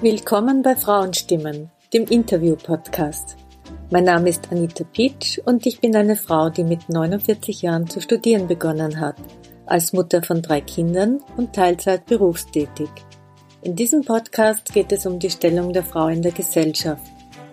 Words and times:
Willkommen 0.00 0.62
bei 0.62 0.76
Frauenstimmen, 0.76 1.72
dem 1.92 2.04
Interview-Podcast. 2.04 3.36
Mein 3.90 4.04
Name 4.04 4.28
ist 4.28 4.46
Anita 4.52 4.84
Pitsch 4.84 5.40
und 5.44 5.66
ich 5.66 5.80
bin 5.80 5.96
eine 5.96 6.14
Frau, 6.14 6.50
die 6.50 6.62
mit 6.62 6.88
49 6.88 7.62
Jahren 7.62 7.88
zu 7.88 8.00
studieren 8.00 8.46
begonnen 8.46 9.00
hat, 9.00 9.16
als 9.66 9.92
Mutter 9.92 10.22
von 10.22 10.40
drei 10.40 10.60
Kindern 10.60 11.18
und 11.36 11.52
Teilzeit 11.52 12.06
berufstätig. 12.06 12.88
In 13.62 13.74
diesem 13.74 14.04
Podcast 14.04 14.72
geht 14.72 14.92
es 14.92 15.04
um 15.04 15.18
die 15.18 15.30
Stellung 15.30 15.72
der 15.72 15.82
Frau 15.82 16.06
in 16.06 16.22
der 16.22 16.30
Gesellschaft. 16.30 17.02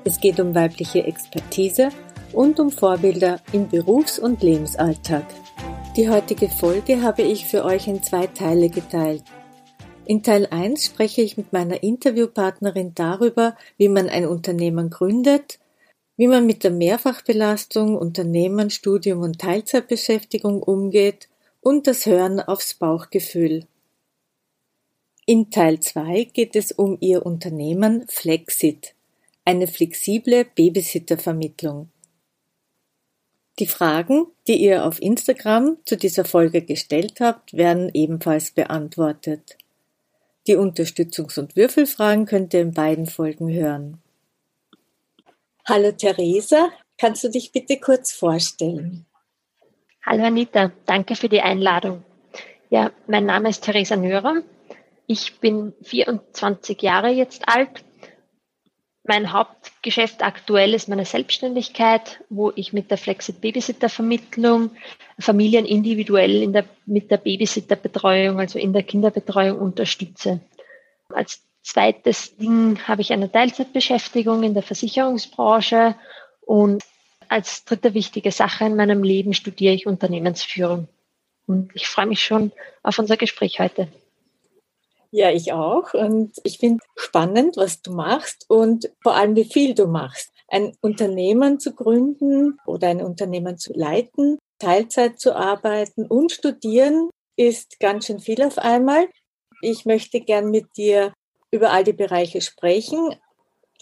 Es 0.04 0.20
geht 0.20 0.40
um 0.40 0.54
weibliche 0.54 1.04
Expertise 1.04 1.90
und 2.32 2.60
um 2.60 2.70
Vorbilder 2.70 3.40
im 3.54 3.68
Berufs- 3.70 4.20
und 4.20 4.44
Lebensalltag. 4.44 5.26
Die 5.98 6.10
heutige 6.10 6.50
Folge 6.50 7.02
habe 7.02 7.24
ich 7.24 7.48
für 7.48 7.66
euch 7.66 7.88
in 7.88 8.04
zwei 8.04 8.28
Teile 8.28 8.70
geteilt. 8.70 9.24
In 10.08 10.22
Teil 10.22 10.46
1 10.46 10.86
spreche 10.86 11.24
ich 11.24 11.36
mit 11.36 11.52
meiner 11.52 11.82
Interviewpartnerin 11.82 12.94
darüber, 12.94 13.58
wie 13.78 13.90
man 13.90 14.08
ein 14.08 14.28
Unternehmen 14.28 14.92
gründet, 14.92 15.58
wie 16.16 16.28
man 16.28 16.46
mit 16.46 16.64
der 16.64 16.70
Mehrfachbelastung, 16.70 17.98
Unternehmen, 17.98 18.70
Studium 18.70 19.22
und 19.22 19.40
Teilzeitbeschäftigung 19.40 20.62
umgeht 20.62 21.28
und 21.60 21.88
das 21.88 22.06
Hören 22.06 22.40
aufs 22.40 22.76
Bauchgefühl. 22.76 23.66
In 25.26 25.50
Teil 25.50 25.80
2 25.80 26.26
geht 26.26 26.56
es 26.56 26.72
um 26.72 26.98
ihr 27.02 27.26
Unternehmen 27.26 28.06
Flexit, 28.08 28.94
eine 29.44 29.66
flexible 29.66 30.46
Babysittervermittlung. 30.46 31.90
Die 33.58 33.66
Fragen, 33.66 34.28
die 34.48 34.62
ihr 34.62 34.86
auf 34.86 35.02
Instagram 35.02 35.78
zu 35.86 35.98
dieser 35.98 36.26
Folge 36.26 36.62
gestellt 36.62 37.22
habt, 37.22 37.54
werden 37.54 37.90
ebenfalls 37.94 38.52
beantwortet. 38.52 39.58
Die 40.48 40.58
Unterstützungs- 40.58 41.40
und 41.40 41.56
Würfelfragen 41.56 42.26
könnt 42.26 42.54
ihr 42.54 42.62
in 42.62 42.74
beiden 42.74 43.08
Folgen 43.08 43.52
hören. 43.52 44.02
Hallo 45.68 45.92
Theresa, 45.92 46.70
kannst 46.98 47.24
du 47.24 47.30
dich 47.30 47.52
bitte 47.52 47.80
kurz 47.80 48.12
vorstellen? 48.12 49.06
Hallo 50.06 50.26
Anita, 50.26 50.72
danke 50.86 51.16
für 51.16 51.30
die 51.30 51.42
Einladung. 51.42 52.04
Ja, 52.70 52.92
mein 53.08 53.26
Name 53.26 53.50
ist 53.50 53.64
Theresa 53.64 53.96
Nörer. 53.96 54.44
Ich 55.08 55.40
bin 55.40 55.74
24 55.84 56.82
Jahre 56.82 57.10
jetzt 57.10 57.48
alt. 57.48 57.85
Mein 59.08 59.32
Hauptgeschäft 59.32 60.24
aktuell 60.24 60.74
ist 60.74 60.90
meine 60.90 61.06
Selbstständigkeit, 61.06 62.22
wo 62.30 62.52
ich 62.56 62.74
mit 62.74 62.90
der 62.90 62.98
Flexit 62.98 63.40
Babysitter 63.40 63.88
Vermittlung 63.88 64.72
Familien 65.20 65.66
individuell 65.66 66.42
in 66.42 66.54
der, 66.54 66.66
mit 66.88 67.12
der 67.12 67.18
Babysitterbetreuung, 67.18 68.40
also 68.40 68.58
in 68.58 68.74
der 68.74 68.82
Kinderbetreuung 68.82 69.60
unterstütze. 69.60 70.40
Als 71.10 71.44
zweites 71.62 72.36
Ding 72.38 72.80
habe 72.88 73.02
ich 73.02 73.14
eine 73.14 73.32
Teilzeitbeschäftigung 73.32 74.42
in 74.42 74.56
der 74.56 74.64
Versicherungsbranche 74.64 75.96
und 76.42 76.84
als 77.30 77.64
dritte 77.64 77.94
wichtige 77.94 78.32
Sache 78.32 78.66
in 78.66 78.76
meinem 78.76 79.04
Leben 79.04 79.34
studiere 79.34 79.76
ich 79.76 79.86
Unternehmensführung. 79.86 80.88
Und 81.46 81.72
ich 81.76 81.88
freue 81.88 82.08
mich 82.08 82.24
schon 82.24 82.52
auf 82.82 82.98
unser 82.98 83.18
Gespräch 83.18 83.60
heute. 83.60 83.88
Ja, 85.12 85.32
ich 85.32 85.54
auch. 85.54 85.94
Und 85.94 86.38
ich 86.44 86.58
finde 86.58 86.84
spannend, 86.96 87.58
was 87.58 87.82
du 87.82 87.94
machst 87.94 88.46
und 88.50 88.92
vor 89.02 89.16
allem, 89.16 89.36
wie 89.36 89.46
viel 89.46 89.74
du 89.74 89.88
machst. 89.88 90.32
Ein 90.48 90.74
Unternehmen 90.82 91.60
zu 91.60 91.74
gründen 91.74 92.60
oder 92.66 92.90
ein 92.90 93.02
Unternehmen 93.02 93.58
zu 93.58 93.74
leiten, 93.74 94.38
Teilzeit 94.60 95.20
zu 95.20 95.36
arbeiten 95.36 96.06
und 96.06 96.32
studieren 96.32 97.10
ist 97.36 97.80
ganz 97.80 98.06
schön 98.06 98.20
viel 98.20 98.42
auf 98.44 98.58
einmal. 98.58 99.10
Ich 99.62 99.86
möchte 99.86 100.22
gern 100.22 100.52
mit 100.52 100.66
dir 100.78 101.14
über 101.52 101.72
all 101.72 101.84
die 101.84 101.94
Bereiche 101.94 102.42
sprechen. 102.42 103.16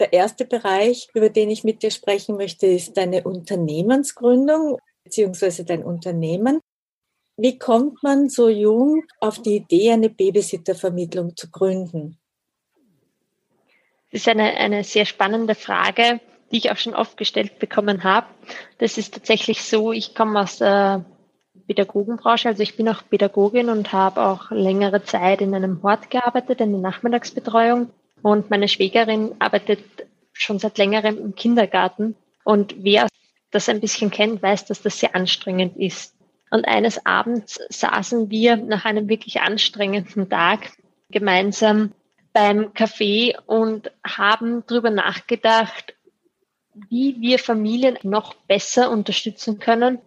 Der 0.00 0.12
erste 0.12 0.44
Bereich, 0.44 1.08
über 1.14 1.28
den 1.28 1.50
ich 1.50 1.62
mit 1.62 1.82
dir 1.82 1.90
sprechen 1.90 2.36
möchte, 2.36 2.66
ist 2.66 2.96
deine 2.96 3.22
Unternehmensgründung 3.24 4.78
beziehungsweise 5.04 5.64
dein 5.64 5.84
Unternehmen. 5.84 6.60
Wie 7.36 7.58
kommt 7.58 8.02
man 8.02 8.28
so 8.28 8.48
jung 8.48 9.02
auf 9.20 9.42
die 9.42 9.56
Idee, 9.56 9.92
eine 9.92 10.08
Babysittervermittlung 10.08 11.36
zu 11.36 11.50
gründen? 11.50 12.18
Das 14.12 14.20
ist 14.20 14.28
eine, 14.28 14.56
eine 14.56 14.84
sehr 14.84 15.04
spannende 15.04 15.56
Frage, 15.56 16.20
die 16.52 16.58
ich 16.58 16.70
auch 16.70 16.76
schon 16.76 16.94
oft 16.94 17.16
gestellt 17.16 17.58
bekommen 17.58 18.04
habe. 18.04 18.28
Das 18.78 18.98
ist 18.98 19.14
tatsächlich 19.14 19.62
so, 19.62 19.90
ich 19.90 20.14
komme 20.14 20.40
aus 20.40 20.58
der 20.58 21.04
Pädagogenbranche, 21.66 22.48
also 22.48 22.62
ich 22.62 22.76
bin 22.76 22.88
auch 22.88 23.02
Pädagogin 23.08 23.70
und 23.70 23.92
habe 23.92 24.22
auch 24.22 24.52
längere 24.52 25.02
Zeit 25.02 25.40
in 25.40 25.54
einem 25.54 25.82
Hort 25.82 26.10
gearbeitet, 26.10 26.60
in 26.60 26.70
der 26.70 26.80
Nachmittagsbetreuung. 26.80 27.90
Und 28.22 28.50
meine 28.50 28.68
Schwägerin 28.68 29.34
arbeitet 29.40 29.80
schon 30.32 30.60
seit 30.60 30.78
längerem 30.78 31.18
im 31.18 31.34
Kindergarten. 31.34 32.14
Und 32.44 32.76
wer 32.78 33.08
das 33.50 33.68
ein 33.68 33.80
bisschen 33.80 34.10
kennt, 34.10 34.42
weiß, 34.42 34.66
dass 34.66 34.82
das 34.82 34.98
sehr 34.98 35.14
anstrengend 35.14 35.76
ist. 35.76 36.13
Und 36.54 36.68
eines 36.68 37.04
Abends 37.04 37.58
saßen 37.68 38.30
wir 38.30 38.56
nach 38.56 38.84
einem 38.84 39.08
wirklich 39.08 39.40
anstrengenden 39.40 40.30
Tag 40.30 40.70
gemeinsam 41.10 41.90
beim 42.32 42.72
Café 42.74 43.36
und 43.46 43.90
haben 44.06 44.62
darüber 44.68 44.90
nachgedacht, 44.90 45.96
wie 46.88 47.16
wir 47.20 47.40
Familien 47.40 47.98
noch 48.04 48.34
besser 48.34 48.92
unterstützen 48.92 49.58
können. 49.58 49.98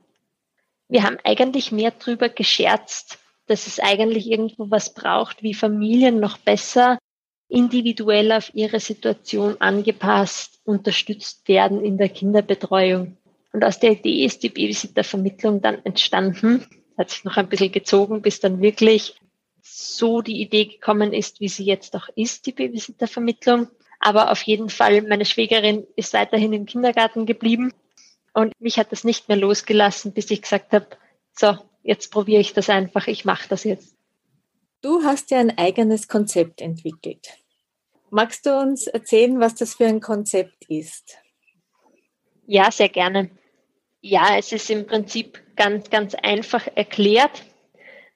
Wir 0.87 1.03
haben 1.03 1.17
eigentlich 1.25 1.73
mehr 1.73 1.91
darüber 1.91 2.29
gescherzt, 2.29 3.19
dass 3.47 3.67
es 3.67 3.81
eigentlich 3.81 4.31
irgendwo 4.31 4.71
was 4.71 4.93
braucht, 4.93 5.43
wie 5.43 5.53
Familien 5.53 6.21
noch 6.21 6.37
besser 6.37 6.97
individuell 7.49 8.31
auf 8.31 8.51
ihre 8.53 8.79
Situation 8.79 9.59
angepasst 9.59 10.61
unterstützt 10.63 11.45
werden 11.49 11.83
in 11.83 11.97
der 11.97 12.07
Kinderbetreuung. 12.07 13.17
Und 13.53 13.63
aus 13.63 13.79
der 13.79 13.91
Idee 13.91 14.25
ist 14.25 14.43
die 14.43 14.49
Babysittervermittlung 14.49 15.61
dann 15.61 15.83
entstanden. 15.85 16.65
Hat 16.97 17.09
sich 17.09 17.23
noch 17.23 17.37
ein 17.37 17.49
bisschen 17.49 17.71
gezogen, 17.71 18.21
bis 18.21 18.39
dann 18.39 18.61
wirklich 18.61 19.15
so 19.61 20.21
die 20.21 20.41
Idee 20.41 20.65
gekommen 20.65 21.13
ist, 21.13 21.39
wie 21.39 21.49
sie 21.49 21.65
jetzt 21.65 21.95
auch 21.95 22.09
ist, 22.15 22.45
die 22.45 22.51
Babysittervermittlung. 22.51 23.67
Aber 23.99 24.31
auf 24.31 24.41
jeden 24.43 24.69
Fall, 24.69 25.01
meine 25.01 25.25
Schwägerin 25.25 25.85
ist 25.95 26.13
weiterhin 26.13 26.53
im 26.53 26.65
Kindergarten 26.65 27.25
geblieben 27.25 27.73
und 28.33 28.53
mich 28.59 28.77
hat 28.77 28.91
das 28.91 29.03
nicht 29.03 29.27
mehr 29.27 29.37
losgelassen, 29.37 30.13
bis 30.13 30.29
ich 30.29 30.43
gesagt 30.43 30.71
habe, 30.71 30.87
so, 31.33 31.57
jetzt 31.83 32.11
probiere 32.11 32.41
ich 32.41 32.53
das 32.53 32.69
einfach, 32.69 33.07
ich 33.07 33.25
mache 33.25 33.49
das 33.49 33.63
jetzt. 33.63 33.95
Du 34.81 35.03
hast 35.03 35.31
ja 35.31 35.39
ein 35.39 35.57
eigenes 35.57 36.07
Konzept 36.07 36.61
entwickelt. 36.61 37.29
Magst 38.11 38.45
du 38.45 38.57
uns 38.57 38.87
erzählen, 38.87 39.39
was 39.39 39.55
das 39.55 39.75
für 39.75 39.87
ein 39.87 40.01
Konzept 40.01 40.65
ist? 40.69 41.17
Ja, 42.49 42.71
sehr 42.71 42.87
gerne. 42.87 43.29
Ja, 43.99 44.37
es 44.37 44.53
ist 44.53 44.69
im 44.69 44.87
Prinzip 44.87 45.43
ganz, 45.57 45.89
ganz 45.89 46.15
einfach 46.15 46.65
erklärt. 46.75 47.43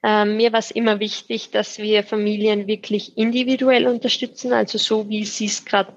Ähm, 0.04 0.38
mir 0.38 0.54
war 0.54 0.60
es 0.60 0.72
immer 0.72 1.02
wichtig, 1.02 1.52
dass 1.52 1.80
wir 1.80 2.04
Familien 2.04 2.66
wirklich 2.66 3.18
individuell 3.18 3.88
unterstützen, 3.88 4.54
also 4.54 4.78
so, 4.78 5.10
wie 5.10 5.26
sie 5.26 5.46
es 5.46 5.66
gerade 5.66 5.94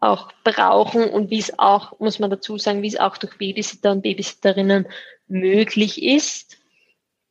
auch 0.00 0.32
brauchen 0.42 1.04
und 1.10 1.30
wie 1.30 1.38
es 1.38 1.58
auch, 1.58 2.00
muss 2.00 2.18
man 2.18 2.30
dazu 2.30 2.56
sagen, 2.56 2.80
wie 2.80 2.88
es 2.88 2.98
auch 2.98 3.18
durch 3.18 3.36
Babysitter 3.36 3.92
und 3.92 4.02
Babysitterinnen 4.02 4.88
möglich 5.28 6.02
ist. 6.02 6.56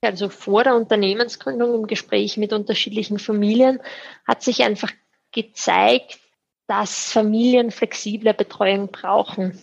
Also 0.01 0.29
vor 0.29 0.63
der 0.63 0.75
Unternehmensgründung 0.75 1.73
im 1.73 1.88
Gespräch 1.88 2.38
mit 2.38 2.53
unterschiedlichen 2.53 3.17
Familien 3.17 3.79
hat 4.27 4.44
sich 4.44 4.62
einfach 4.63 4.91
gezeigt, 5.31 6.19
dass 6.67 7.12
Familien 7.12 7.72
flexible 7.72 8.35
Betreuung 8.35 8.89
brauchen 8.91 9.59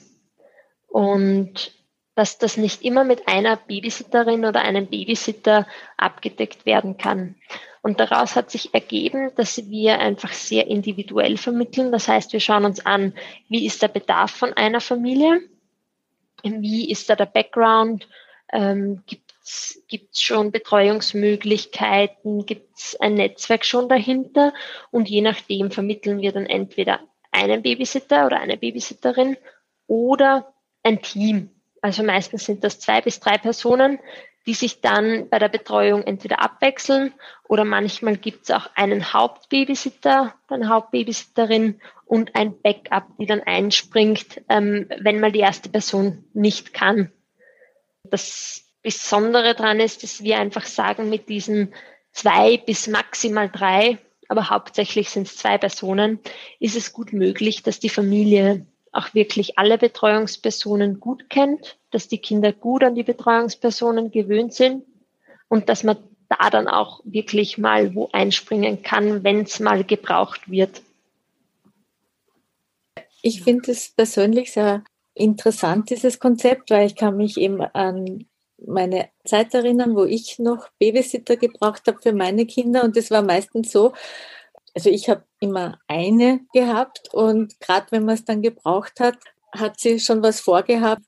und 0.92 1.72
dass 2.14 2.38
das 2.38 2.58
nicht 2.58 2.82
immer 2.82 3.04
mit 3.04 3.26
einer 3.26 3.56
Babysitterin 3.56 4.44
oder 4.44 4.60
einem 4.60 4.86
Babysitter 4.86 5.66
abgedeckt 5.96 6.66
werden 6.66 6.98
kann. 6.98 7.36
Und 7.80 7.98
daraus 7.98 8.36
hat 8.36 8.50
sich 8.50 8.74
ergeben, 8.74 9.32
dass 9.34 9.68
wir 9.70 9.98
einfach 9.98 10.32
sehr 10.32 10.66
individuell 10.68 11.36
vermitteln. 11.36 11.90
Das 11.90 12.06
heißt, 12.06 12.32
wir 12.32 12.40
schauen 12.40 12.64
uns 12.64 12.84
an, 12.84 13.14
wie 13.48 13.66
ist 13.66 13.82
der 13.82 13.88
Bedarf 13.88 14.30
von 14.30 14.52
einer 14.52 14.80
Familie? 14.80 15.40
Wie 16.44 16.90
ist 16.90 17.08
da 17.08 17.16
der 17.16 17.26
Background? 17.26 18.06
Ähm, 18.52 19.02
Gibt 19.06 19.32
es 19.42 20.20
schon 20.20 20.52
Betreuungsmöglichkeiten? 20.52 22.46
Gibt 22.46 22.76
es 22.76 22.96
ein 23.00 23.14
Netzwerk 23.14 23.64
schon 23.64 23.88
dahinter? 23.88 24.52
Und 24.90 25.08
je 25.08 25.22
nachdem 25.22 25.70
vermitteln 25.70 26.20
wir 26.20 26.32
dann 26.32 26.46
entweder 26.46 27.00
einen 27.32 27.62
Babysitter 27.62 28.26
oder 28.26 28.38
eine 28.38 28.58
Babysitterin 28.58 29.36
oder 29.86 30.51
ein 30.82 31.02
Team. 31.02 31.50
Also 31.80 32.02
meistens 32.02 32.44
sind 32.44 32.62
das 32.64 32.78
zwei 32.78 33.00
bis 33.00 33.20
drei 33.20 33.38
Personen, 33.38 33.98
die 34.46 34.54
sich 34.54 34.80
dann 34.80 35.28
bei 35.28 35.38
der 35.38 35.48
Betreuung 35.48 36.02
entweder 36.02 36.40
abwechseln 36.40 37.14
oder 37.48 37.64
manchmal 37.64 38.16
gibt 38.16 38.44
es 38.44 38.50
auch 38.50 38.68
einen 38.74 39.12
Hauptbabysitter, 39.12 40.34
eine 40.48 40.68
Hauptbabysitterin 40.68 41.80
und 42.06 42.34
ein 42.34 42.60
Backup, 42.60 43.04
die 43.18 43.26
dann 43.26 43.40
einspringt, 43.40 44.42
ähm, 44.48 44.88
wenn 45.00 45.20
mal 45.20 45.32
die 45.32 45.40
erste 45.40 45.68
Person 45.68 46.24
nicht 46.34 46.74
kann. 46.74 47.12
Das 48.04 48.64
Besondere 48.82 49.54
daran 49.54 49.78
ist, 49.78 50.02
dass 50.02 50.24
wir 50.24 50.38
einfach 50.38 50.66
sagen, 50.66 51.08
mit 51.08 51.28
diesen 51.28 51.72
zwei 52.10 52.56
bis 52.56 52.88
maximal 52.88 53.48
drei, 53.48 53.98
aber 54.28 54.50
hauptsächlich 54.50 55.08
sind 55.10 55.28
es 55.28 55.36
zwei 55.36 55.56
Personen, 55.56 56.18
ist 56.58 56.76
es 56.76 56.92
gut 56.92 57.12
möglich, 57.12 57.62
dass 57.62 57.78
die 57.78 57.88
Familie 57.88 58.66
auch 58.92 59.14
wirklich 59.14 59.58
alle 59.58 59.78
Betreuungspersonen 59.78 61.00
gut 61.00 61.30
kennt, 61.30 61.78
dass 61.90 62.08
die 62.08 62.18
Kinder 62.18 62.52
gut 62.52 62.84
an 62.84 62.94
die 62.94 63.02
Betreuungspersonen 63.02 64.10
gewöhnt 64.10 64.52
sind 64.52 64.84
und 65.48 65.68
dass 65.68 65.82
man 65.82 65.96
da 66.28 66.50
dann 66.50 66.68
auch 66.68 67.00
wirklich 67.04 67.58
mal 67.58 67.94
wo 67.94 68.08
einspringen 68.12 68.82
kann, 68.82 69.24
wenn 69.24 69.40
es 69.42 69.60
mal 69.60 69.84
gebraucht 69.84 70.50
wird. 70.50 70.82
Ich 73.22 73.42
finde 73.42 73.72
es 73.72 73.90
persönlich 73.90 74.52
sehr 74.52 74.84
interessant, 75.14 75.90
dieses 75.90 76.18
Konzept, 76.18 76.70
weil 76.70 76.86
ich 76.86 76.96
kann 76.96 77.16
mich 77.16 77.36
eben 77.38 77.60
an 77.60 78.26
meine 78.66 79.08
Zeit 79.24 79.54
erinnern, 79.54 79.94
wo 79.94 80.04
ich 80.04 80.38
noch 80.38 80.68
Babysitter 80.78 81.36
gebraucht 81.36 81.86
habe 81.86 82.00
für 82.00 82.12
meine 82.12 82.46
Kinder 82.46 82.84
und 82.84 82.96
es 82.96 83.10
war 83.10 83.22
meistens 83.22 83.72
so, 83.72 83.92
also 84.74 84.90
ich 84.90 85.08
habe 85.08 85.24
immer 85.40 85.78
eine 85.86 86.40
gehabt 86.52 87.12
und 87.12 87.58
gerade 87.60 87.86
wenn 87.90 88.04
man 88.04 88.14
es 88.14 88.24
dann 88.24 88.42
gebraucht 88.42 89.00
hat, 89.00 89.18
hat 89.52 89.78
sie 89.78 90.00
schon 90.00 90.22
was 90.22 90.40
vorgehabt, 90.40 91.02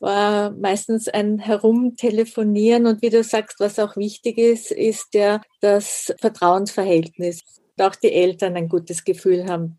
war 0.00 0.50
meistens 0.50 1.08
ein 1.08 1.38
Herumtelefonieren 1.38 2.86
und 2.86 3.02
wie 3.02 3.10
du 3.10 3.24
sagst, 3.24 3.60
was 3.60 3.78
auch 3.78 3.96
wichtig 3.96 4.38
ist, 4.38 4.70
ist 4.70 5.14
ja 5.14 5.40
das 5.60 6.14
Vertrauensverhältnis. 6.20 7.40
Auch 7.80 7.94
die 7.94 8.12
Eltern 8.12 8.56
ein 8.56 8.68
gutes 8.68 9.04
Gefühl 9.04 9.46
haben. 9.46 9.78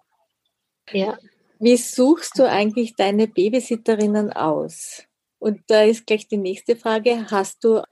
Ja. 0.91 1.17
Wie 1.59 1.77
suchst 1.77 2.39
du 2.39 2.49
eigentlich 2.49 2.95
deine 2.95 3.27
Babysitterinnen 3.27 4.31
aus? 4.31 5.03
Und 5.37 5.61
da 5.67 5.83
ist 5.83 6.07
gleich 6.07 6.27
die 6.27 6.37
nächste 6.37 6.75
Frage. 6.75 7.29
Hast 7.29 7.63
du 7.63 7.83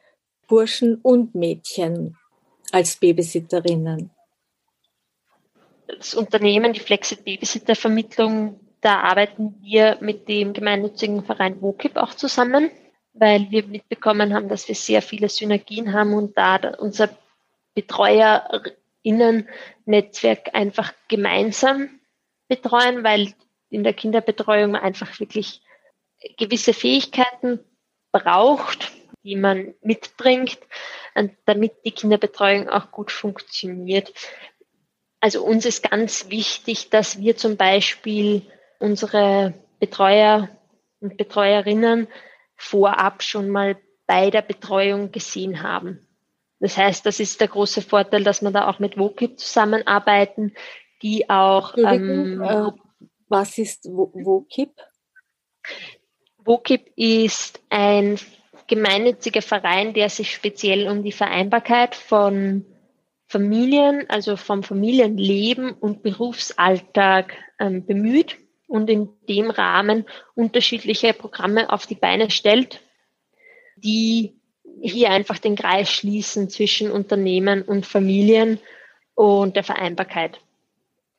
Burschen 0.48 0.95
und 0.95 1.36
Mädchen 1.36 2.18
als 2.72 2.95
Babysitterinnen? 2.95 4.12
Das 5.88 6.13
Unternehmen, 6.13 6.74
die 6.74 6.80
Flexit 6.80 7.24
Babysitter 7.24 7.75
Vermittlung, 7.75 8.60
da 8.81 9.00
arbeiten 9.00 9.56
wir 9.62 9.98
mit 10.01 10.28
dem 10.28 10.54
gemeinnützigen 10.54 11.24
Verein 11.24 11.62
WOKIP 11.62 11.98
auch 11.98 12.13
zusammen, 12.13 12.69
weil 13.13 13.50
wir 13.50 13.66
mitbekommen 13.66 14.34
haben, 14.34 14.50
dass 14.50 14.68
wir 14.68 14.75
sehr 14.75 15.01
viele 15.01 15.30
Synergien 15.30 15.94
haben 15.94 16.13
und 16.13 16.38
da 16.38 16.57
unser 16.78 17.10
Betreuerinnen-Netzwerk 17.74 20.54
einfach 20.54 20.94
gemeinsam 21.07 21.89
betreuen, 22.48 23.04
weil 23.04 23.34
in 23.69 23.84
der 23.84 23.94
Kinderbetreuung 23.94 24.75
einfach 24.75 25.19
wirklich 25.19 25.62
gewisse 26.38 26.74
Fähigkeiten 26.74 27.60
braucht, 28.12 28.92
die 29.24 29.36
man 29.36 29.74
mitbringt, 29.81 30.60
damit 31.45 31.74
die 31.86 31.92
Kinderbetreuung 31.92 32.69
auch 32.69 32.92
gut 32.92 33.12
funktioniert. 33.12 34.13
Also 35.19 35.43
uns 35.43 35.65
ist 35.65 35.89
ganz 35.89 36.29
wichtig, 36.29 36.89
dass 36.89 37.19
wir 37.19 37.35
zum 37.35 37.57
Beispiel 37.57 38.43
unsere 38.79 39.53
Betreuer 39.79 40.49
und 40.99 41.17
Betreuerinnen 41.17 42.07
vorab 42.55 43.23
schon 43.23 43.49
mal 43.49 43.77
bei 44.05 44.29
der 44.29 44.41
Betreuung 44.41 45.11
gesehen 45.11 45.63
haben. 45.63 46.07
Das 46.59 46.77
heißt, 46.77 47.05
das 47.05 47.19
ist 47.19 47.39
der 47.39 47.49
große 47.49 47.81
Vorteil, 47.81 48.23
dass 48.23 48.41
wir 48.41 48.51
da 48.51 48.67
auch 48.67 48.79
mit 48.79 48.97
WOKIP 48.97 49.39
zusammenarbeiten, 49.39 50.53
die 51.03 51.29
auch 51.29 51.77
ähm, 51.77 52.41
äh, 52.41 52.71
was 53.27 53.57
ist 53.57 53.85
WOKIP? 53.85 54.71
WOKIP 56.37 56.91
ist 56.95 57.59
ein 57.69 58.17
gemeinnütziger 58.67 59.41
Verein, 59.41 59.93
der 59.93 60.09
sich 60.09 60.33
speziell 60.33 60.87
um 60.87 61.03
die 61.03 61.11
Vereinbarkeit 61.11 61.93
von 61.93 62.65
Familien, 63.27 64.09
also 64.09 64.38
vom 64.38 64.63
Familienleben 64.63 65.74
und 65.74 66.01
Berufsalltag 66.01 67.33
ähm, 67.59 67.85
bemüht 67.85 68.38
und 68.68 68.89
in 68.89 69.09
dem 69.27 69.50
Rahmen 69.50 70.06
unterschiedliche 70.35 71.13
Programme 71.13 71.69
auf 71.69 71.85
die 71.85 71.95
Beine 71.95 72.29
stellt, 72.31 72.81
die 73.75 74.33
hier 74.81 75.09
einfach 75.09 75.39
den 75.39 75.56
Kreis 75.56 75.91
schließen 75.91 76.50
zwischen 76.50 76.91
Unternehmen 76.91 77.63
und 77.63 77.85
Familien 77.85 78.59
und 79.15 79.56
der 79.56 79.63
Vereinbarkeit. 79.63 80.39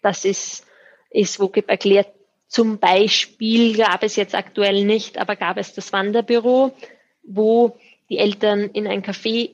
Das 0.02 0.24
ist 0.24 0.64
ist 1.10 1.40
WOKIP 1.40 1.68
erklärt. 1.68 2.08
Zum 2.48 2.78
Beispiel 2.78 3.76
gab 3.76 4.02
es 4.02 4.16
jetzt 4.16 4.34
aktuell 4.34 4.84
nicht, 4.84 5.18
aber 5.18 5.36
gab 5.36 5.58
es 5.58 5.74
das 5.74 5.92
Wanderbüro, 5.92 6.72
wo 7.22 7.78
die 8.08 8.18
Eltern 8.18 8.70
in 8.72 8.86
ein 8.86 9.02
Café 9.02 9.50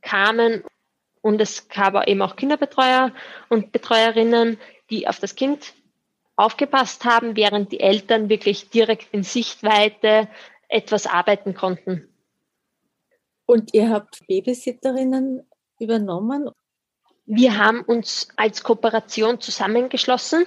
kamen 0.00 0.62
und 1.26 1.40
es 1.40 1.68
gab 1.68 2.06
eben 2.06 2.22
auch 2.22 2.36
Kinderbetreuer 2.36 3.10
und 3.48 3.72
Betreuerinnen, 3.72 4.58
die 4.90 5.08
auf 5.08 5.18
das 5.18 5.34
Kind 5.34 5.74
aufgepasst 6.36 7.04
haben, 7.04 7.34
während 7.34 7.72
die 7.72 7.80
Eltern 7.80 8.28
wirklich 8.28 8.70
direkt 8.70 9.12
in 9.12 9.24
Sichtweite 9.24 10.28
etwas 10.68 11.08
arbeiten 11.08 11.52
konnten. 11.54 12.08
Und 13.44 13.74
ihr 13.74 13.90
habt 13.90 14.24
Babysitterinnen 14.28 15.44
übernommen? 15.80 16.48
Wir 17.24 17.58
haben 17.58 17.80
uns 17.80 18.28
als 18.36 18.62
Kooperation 18.62 19.40
zusammengeschlossen 19.40 20.46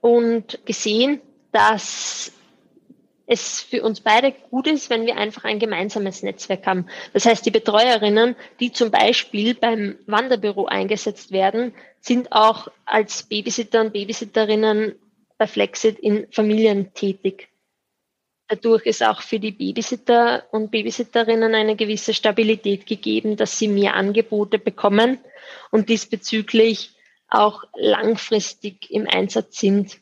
und 0.00 0.58
gesehen, 0.66 1.20
dass 1.52 2.32
es 3.30 3.60
für 3.60 3.84
uns 3.84 4.00
beide 4.00 4.32
gut 4.32 4.66
ist, 4.66 4.90
wenn 4.90 5.06
wir 5.06 5.16
einfach 5.16 5.44
ein 5.44 5.60
gemeinsames 5.60 6.24
Netzwerk 6.24 6.66
haben. 6.66 6.88
Das 7.12 7.26
heißt, 7.26 7.46
die 7.46 7.52
Betreuerinnen, 7.52 8.34
die 8.58 8.72
zum 8.72 8.90
Beispiel 8.90 9.54
beim 9.54 9.96
Wanderbüro 10.06 10.66
eingesetzt 10.66 11.30
werden, 11.30 11.72
sind 12.00 12.32
auch 12.32 12.66
als 12.86 13.22
Babysitter 13.22 13.82
und 13.82 13.92
Babysitterinnen 13.92 14.96
bei 15.38 15.46
Flexit 15.46 16.00
in 16.00 16.26
Familien 16.32 16.92
tätig. 16.92 17.48
Dadurch 18.48 18.84
ist 18.84 19.04
auch 19.04 19.22
für 19.22 19.38
die 19.38 19.52
Babysitter 19.52 20.42
und 20.50 20.72
Babysitterinnen 20.72 21.54
eine 21.54 21.76
gewisse 21.76 22.14
Stabilität 22.14 22.84
gegeben, 22.84 23.36
dass 23.36 23.56
sie 23.56 23.68
mehr 23.68 23.94
Angebote 23.94 24.58
bekommen 24.58 25.20
und 25.70 25.88
diesbezüglich 25.88 26.96
auch 27.28 27.62
langfristig 27.76 28.90
im 28.90 29.06
Einsatz 29.06 29.60
sind, 29.60 29.98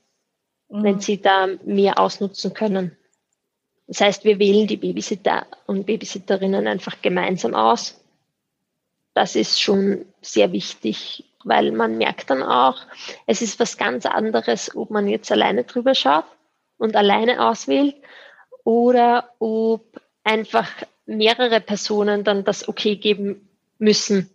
mhm. 0.70 0.82
wenn 0.82 1.00
sie 1.00 1.20
da 1.20 1.46
mehr 1.66 1.98
ausnutzen 1.98 2.54
können. 2.54 2.97
Das 3.88 4.00
heißt, 4.00 4.24
wir 4.24 4.38
wählen 4.38 4.66
die 4.66 4.76
Babysitter 4.76 5.46
und 5.66 5.86
Babysitterinnen 5.86 6.66
einfach 6.66 7.02
gemeinsam 7.02 7.54
aus. 7.54 8.00
Das 9.14 9.34
ist 9.34 9.60
schon 9.60 10.06
sehr 10.20 10.52
wichtig, 10.52 11.24
weil 11.42 11.72
man 11.72 11.98
merkt 11.98 12.30
dann 12.30 12.42
auch, 12.42 12.76
es 13.26 13.42
ist 13.42 13.58
was 13.58 13.76
ganz 13.76 14.06
anderes, 14.06 14.76
ob 14.76 14.90
man 14.90 15.08
jetzt 15.08 15.32
alleine 15.32 15.64
drüber 15.64 15.94
schaut 15.94 16.26
und 16.76 16.94
alleine 16.94 17.48
auswählt 17.48 17.96
oder 18.62 19.34
ob 19.40 20.00
einfach 20.22 20.70
mehrere 21.06 21.60
Personen 21.60 22.22
dann 22.22 22.44
das 22.44 22.68
Okay 22.68 22.96
geben 22.96 23.48
müssen 23.78 24.30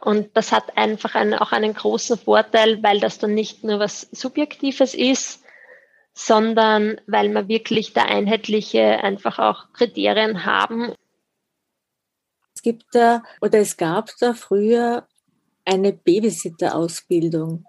und 0.00 0.34
das 0.34 0.50
hat 0.50 0.76
einfach 0.78 1.14
einen, 1.14 1.34
auch 1.34 1.52
einen 1.52 1.74
großen 1.74 2.18
Vorteil, 2.18 2.82
weil 2.82 3.00
das 3.00 3.18
dann 3.18 3.34
nicht 3.34 3.64
nur 3.64 3.78
was 3.78 4.08
Subjektives 4.12 4.94
ist, 4.94 5.39
sondern 6.26 7.00
weil 7.06 7.30
wir 7.30 7.48
wirklich 7.48 7.94
da 7.94 8.02
einheitliche 8.02 9.02
einfach 9.02 9.38
auch 9.38 9.72
Kriterien 9.72 10.44
haben. 10.44 10.92
Es 12.54 12.62
gibt 12.62 12.84
da 12.92 13.22
oder 13.40 13.60
es 13.60 13.78
gab 13.78 14.10
da 14.20 14.34
früher 14.34 15.06
eine 15.64 15.92
Babysitter-Ausbildung. 15.94 17.64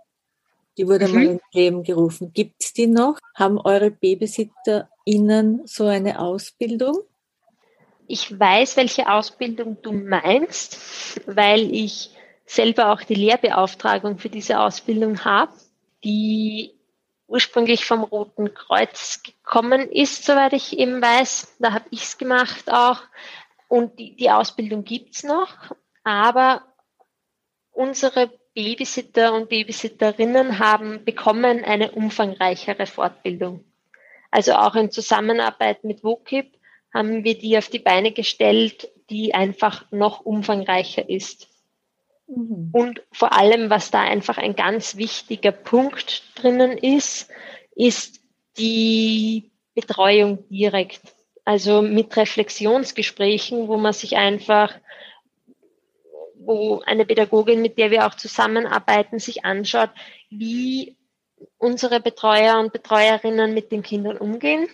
Die 0.78 0.86
wurde 0.86 1.08
mhm. 1.08 1.14
mal 1.14 1.24
ins 1.24 1.42
Leben 1.54 1.84
gerufen. 1.84 2.34
Gibt 2.34 2.56
es 2.62 2.74
die 2.74 2.88
noch? 2.88 3.20
Haben 3.36 3.58
eure 3.58 3.90
BabysitterInnen 3.90 5.62
so 5.66 5.86
eine 5.86 6.20
Ausbildung? 6.20 6.98
Ich 8.08 8.38
weiß, 8.38 8.76
welche 8.76 9.10
Ausbildung 9.10 9.78
du 9.82 9.94
meinst, 9.94 11.22
weil 11.26 11.74
ich 11.74 12.12
selber 12.46 12.92
auch 12.92 13.02
die 13.04 13.16
Lehrbeauftragung 13.16 14.18
für 14.18 14.30
diese 14.30 14.60
Ausbildung 14.60 15.24
habe, 15.24 15.54
die 16.04 16.74
ursprünglich 17.32 17.86
vom 17.86 18.04
Roten 18.04 18.54
Kreuz 18.54 19.24
gekommen 19.24 19.90
ist, 19.90 20.26
soweit 20.26 20.54
ich 20.54 20.78
eben 20.78 21.02
weiß. 21.02 21.56
Da 21.60 21.74
habe 21.74 21.86
ich 21.90 22.04
es 22.04 22.18
gemacht 22.18 22.72
auch. 22.72 23.02
Und 23.68 23.98
die, 24.00 24.16
die 24.16 24.30
Ausbildung 24.30 24.84
gibt's 24.84 25.24
noch, 25.24 25.74
aber 26.04 26.64
unsere 27.72 28.30
Babysitter 28.54 29.34
und 29.34 29.48
Babysitterinnen 29.48 30.60
haben 30.60 31.06
bekommen 31.06 31.64
eine 31.64 31.92
umfangreichere 31.92 32.86
Fortbildung. 32.86 33.64
Also 34.30 34.54
auch 34.54 34.76
in 34.76 34.92
Zusammenarbeit 34.92 35.86
mit 35.86 36.04
WOKIP 36.04 36.60
haben 36.94 37.24
wir 37.24 37.38
die 37.38 37.58
auf 37.58 37.70
die 37.70 37.80
Beine 37.80 38.12
gestellt, 38.12 38.90
die 39.10 39.34
einfach 39.34 39.90
noch 39.92 40.22
umfangreicher 40.22 41.10
ist. 41.10 41.48
Mhm. 42.36 42.70
Und 42.72 43.02
vor 43.12 43.34
allem, 43.34 43.70
was 43.70 43.92
da 43.92 44.02
einfach 44.02 44.38
ein 44.38 44.56
ganz 44.56 44.96
wichtiger 44.96 45.52
Punkt 45.52 46.24
drinnen 46.36 46.78
ist, 46.78 47.30
ist 47.76 48.22
die 48.58 49.52
Betreuung 49.76 50.48
direkt. 50.50 51.02
Also 51.44 51.82
mit 51.82 52.16
Reflexionsgesprächen, 52.16 53.68
wo 53.68 53.78
man 53.78 53.94
sich 53.94 54.16
einfach 54.18 54.74
wo 56.44 56.82
eine 56.86 57.06
Pädagogin, 57.06 57.62
mit 57.62 57.78
der 57.78 57.92
wir 57.92 58.08
auch 58.08 58.16
zusammenarbeiten, 58.16 59.20
sich 59.20 59.46
anschaut, 59.46 59.92
wie 60.32 60.98
unsere 61.60 62.00
Betreuer 62.00 62.60
und 62.60 62.74
Betreuerinnen 62.74 63.54
mit 63.54 63.72
den 63.72 63.84
Kindern 63.84 64.18
umgehen 64.18 64.68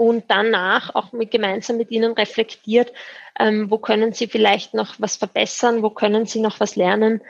und 0.00 0.24
danach 0.28 0.94
auch 0.94 1.12
mit, 1.12 1.30
gemeinsam 1.30 1.76
mit 1.76 1.90
ihnen 1.90 2.12
reflektiert, 2.12 2.90
ähm, 3.38 3.70
wo 3.70 3.76
können 3.76 4.14
sie 4.14 4.28
vielleicht 4.28 4.72
noch 4.72 4.94
was 4.96 5.16
verbessern, 5.16 5.82
wo 5.82 5.90
können 5.90 6.24
sie 6.24 6.40
noch 6.40 6.58
was 6.58 6.74
lernen 6.74 7.20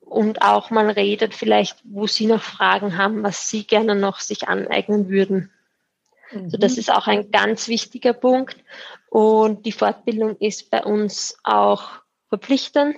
und 0.00 0.42
auch 0.42 0.70
mal 0.70 0.90
redet 0.90 1.34
vielleicht, 1.34 1.78
wo 1.84 2.08
sie 2.08 2.26
noch 2.26 2.42
Fragen 2.42 2.98
haben, 2.98 3.22
was 3.22 3.48
sie 3.48 3.64
gerne 3.64 3.94
noch 3.94 4.18
sich 4.18 4.48
aneignen 4.48 5.08
würden. 5.08 5.52
Mhm. 6.32 6.50
So, 6.50 6.56
das 6.56 6.78
ist 6.78 6.90
auch 6.90 7.06
ein 7.06 7.30
ganz 7.30 7.68
wichtiger 7.68 8.12
Punkt. 8.12 8.56
Und 9.08 9.64
die 9.64 9.70
Fortbildung 9.70 10.36
ist 10.38 10.68
bei 10.68 10.82
uns 10.82 11.38
auch 11.44 11.90
verpflichtend. 12.28 12.96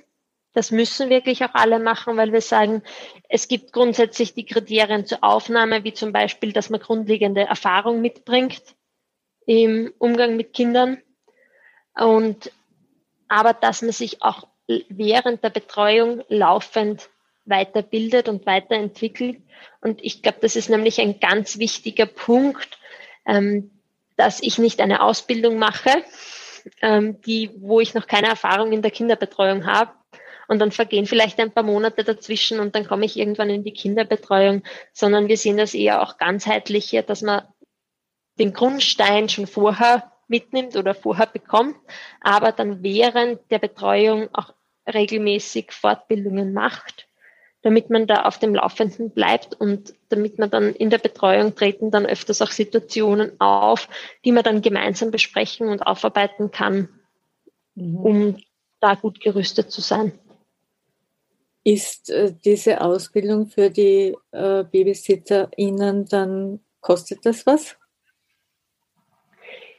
Das 0.55 0.71
müssen 0.71 1.11
wirklich 1.11 1.45
auch 1.45 1.53
alle 1.55 1.79
machen, 1.79 2.17
weil 2.17 2.33
wir 2.33 2.41
sagen, 2.41 2.83
es 3.29 3.49
gibt 3.49 3.73
grundsätzlich 3.73 4.35
die 4.35 4.47
Kriterien 4.47 5.05
zur 5.05 5.23
Aufnahme, 5.23 5.85
wie 5.85 5.93
zum 5.93 6.13
Beispiel, 6.13 6.53
dass 6.53 6.71
man 6.71 6.81
grundlegende 6.81 7.43
Erfahrung 7.43 8.01
mitbringt 8.01 8.63
im 9.47 9.93
Umgang 9.99 10.37
mit 10.37 10.55
Kindern. 10.55 11.03
Und 11.95 12.51
aber 13.29 13.53
dass 13.53 13.83
man 13.83 13.93
sich 13.93 14.23
auch 14.23 14.47
während 14.67 15.43
der 15.45 15.51
Betreuung 15.51 16.23
laufend 16.29 17.09
weiterbildet 17.45 18.29
und 18.29 18.47
weiterentwickelt. 18.47 19.39
Und 19.81 20.03
ich 20.03 20.23
glaube, 20.23 20.39
das 20.41 20.57
ist 20.57 20.71
nämlich 20.71 21.01
ein 21.01 21.21
ganz 21.21 21.59
wichtiger 21.59 22.07
Punkt, 22.07 22.79
ähm, 23.27 23.71
dass 24.17 24.41
ich 24.41 24.59
nicht 24.59 24.81
eine 24.81 25.03
Ausbildung 25.03 25.59
mache, 25.59 25.91
ähm, 26.81 27.21
die, 27.23 27.51
wo 27.59 27.81
ich 27.81 27.95
noch 27.95 28.07
keine 28.07 28.29
Erfahrung 28.29 28.73
in 28.73 28.83
der 28.83 28.91
Kinderbetreuung 28.91 29.67
habe. 29.67 29.93
Und 30.49 30.59
dann 30.59 30.73
vergehen 30.73 31.07
vielleicht 31.07 31.41
ein 31.41 31.53
paar 31.53 31.63
Monate 31.63 32.05
dazwischen 32.05 32.61
und 32.61 32.75
dann 32.75 32.87
komme 32.87 33.05
ich 33.05 33.19
irgendwann 33.19 33.51
in 33.51 33.65
die 33.65 33.73
Kinderbetreuung, 33.73 34.63
sondern 34.93 35.29
wir 35.29 35.37
sehen 35.37 35.57
das 35.57 35.75
eher 35.75 36.03
auch 36.03 36.19
ganzheitlicher, 36.19 37.03
dass 37.03 37.23
man 37.23 37.43
den 38.39 38.53
Grundstein 38.53 39.29
schon 39.29 39.47
vorher 39.47 40.13
mitnimmt 40.29 40.77
oder 40.77 40.95
vorher 40.95 41.27
bekommt, 41.27 41.77
aber 42.21 42.53
dann 42.53 42.83
während 42.83 43.41
der 43.51 43.59
Betreuung 43.59 44.29
auch 44.33 44.53
regelmäßig 44.87 45.73
Fortbildungen 45.73 46.53
macht 46.53 47.07
damit 47.65 47.89
man 47.89 48.07
da 48.07 48.25
auf 48.25 48.39
dem 48.39 48.55
Laufenden 48.55 49.11
bleibt 49.11 49.55
und 49.55 49.95
damit 50.11 50.39
man 50.39 50.51
dann 50.51 50.75
in 50.75 50.91
der 50.91 50.99
Betreuung 50.99 51.55
treten 51.55 51.91
dann 51.91 52.05
öfters 52.05 52.43
auch 52.43 52.51
Situationen 52.51 53.41
auf, 53.41 53.89
die 54.25 54.33
man 54.33 54.45
dann 54.45 54.61
gemeinsam 54.61 55.11
besprechen 55.11 55.69
und 55.69 55.81
aufarbeiten 55.81 56.51
kann, 56.51 56.91
mhm. 57.75 57.97
um 57.97 58.37
da 58.81 58.95
gut 58.95 59.19
gerüstet 59.19 59.73
zu 59.73 59.81
sein. 59.81 60.13
Ist 61.65 62.11
äh, 62.11 62.35
diese 62.45 62.81
Ausbildung 62.83 63.47
für 63.47 63.71
die 63.71 64.15
äh, 64.33 64.65
BabysitterInnen 64.65 66.05
dann, 66.07 66.61
kostet 66.81 67.25
das 67.25 67.47
was? 67.47 67.77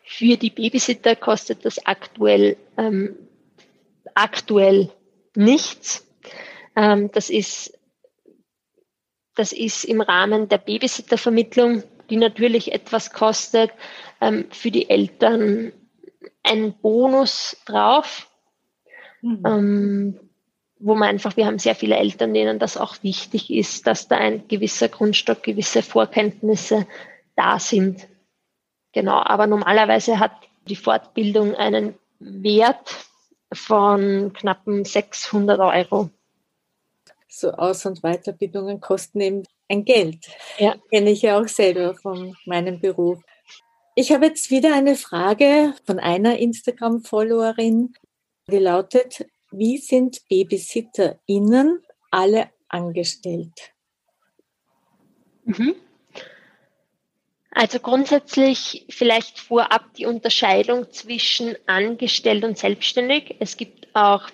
Für 0.03 0.37
die 0.37 0.49
Babysitter 0.49 1.15
kostet 1.15 1.63
das 1.65 1.85
aktuell, 1.85 2.57
ähm, 2.77 3.15
aktuell 4.13 4.91
nichts. 5.35 6.07
Ähm, 6.75 7.11
das 7.11 7.29
ist 7.29 7.77
das 9.35 9.51
ist 9.51 9.83
im 9.83 10.01
Rahmen 10.01 10.47
der 10.47 10.57
Babysittervermittlung, 10.57 11.83
die 12.09 12.15
natürlich 12.15 12.71
etwas 12.71 13.11
kostet, 13.11 13.71
ähm, 14.21 14.45
für 14.49 14.71
die 14.71 14.89
Eltern 14.89 15.73
ein 16.41 16.73
Bonus 16.81 17.57
drauf, 17.65 18.29
mhm. 19.21 20.19
Wo 20.85 20.95
man 20.95 21.09
einfach, 21.09 21.35
wir 21.35 21.45
haben 21.45 21.59
sehr 21.59 21.75
viele 21.75 21.97
Eltern, 21.97 22.33
denen 22.33 22.59
das 22.59 22.77
auch 22.77 23.01
wichtig 23.01 23.51
ist, 23.51 23.87
dass 23.87 24.07
da 24.07 24.17
ein 24.17 24.47
gewisser 24.47 24.87
Grundstock, 24.87 25.43
gewisse 25.43 25.81
Vorkenntnisse 25.81 26.85
da 27.35 27.59
sind. 27.59 28.07
Genau, 28.93 29.21
aber 29.23 29.47
normalerweise 29.47 30.19
hat 30.19 30.31
die 30.67 30.75
Fortbildung 30.75 31.55
einen 31.55 31.95
Wert 32.19 33.07
von 33.53 34.31
knappen 34.33 34.85
600 34.85 35.59
Euro 35.59 36.09
so 37.35 37.51
Aus- 37.51 37.85
und 37.85 38.01
Weiterbildungen 38.01 38.79
kosten 38.79 39.21
eben 39.21 39.43
ein 39.69 39.85
Geld. 39.85 40.27
Ja. 40.57 40.75
Kenne 40.89 41.11
ich 41.11 41.21
ja 41.21 41.39
auch 41.39 41.47
selber 41.47 41.95
von 41.95 42.35
meinem 42.45 42.79
Beruf. 42.79 43.21
Ich 43.95 44.11
habe 44.11 44.27
jetzt 44.27 44.51
wieder 44.51 44.73
eine 44.73 44.95
Frage 44.95 45.73
von 45.85 45.99
einer 45.99 46.37
Instagram-Followerin, 46.37 47.93
die 48.47 48.57
lautet, 48.57 49.25
wie 49.57 49.77
sind 49.77 50.21
BabysitterInnen 50.29 51.81
alle 52.11 52.49
angestellt? 52.67 53.73
Mhm. 55.45 55.75
Also 57.51 57.79
grundsätzlich 57.79 58.85
vielleicht 58.89 59.39
vorab 59.39 59.93
die 59.93 60.05
Unterscheidung 60.05 60.91
zwischen 60.91 61.55
angestellt 61.67 62.43
und 62.43 62.57
selbstständig. 62.57 63.35
Es 63.39 63.55
gibt 63.55 63.87
auch 63.93 64.29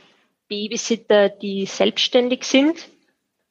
Babysitter, 0.48 1.30
die 1.30 1.68
selbstständig 1.68 2.46
sind, 2.46 2.90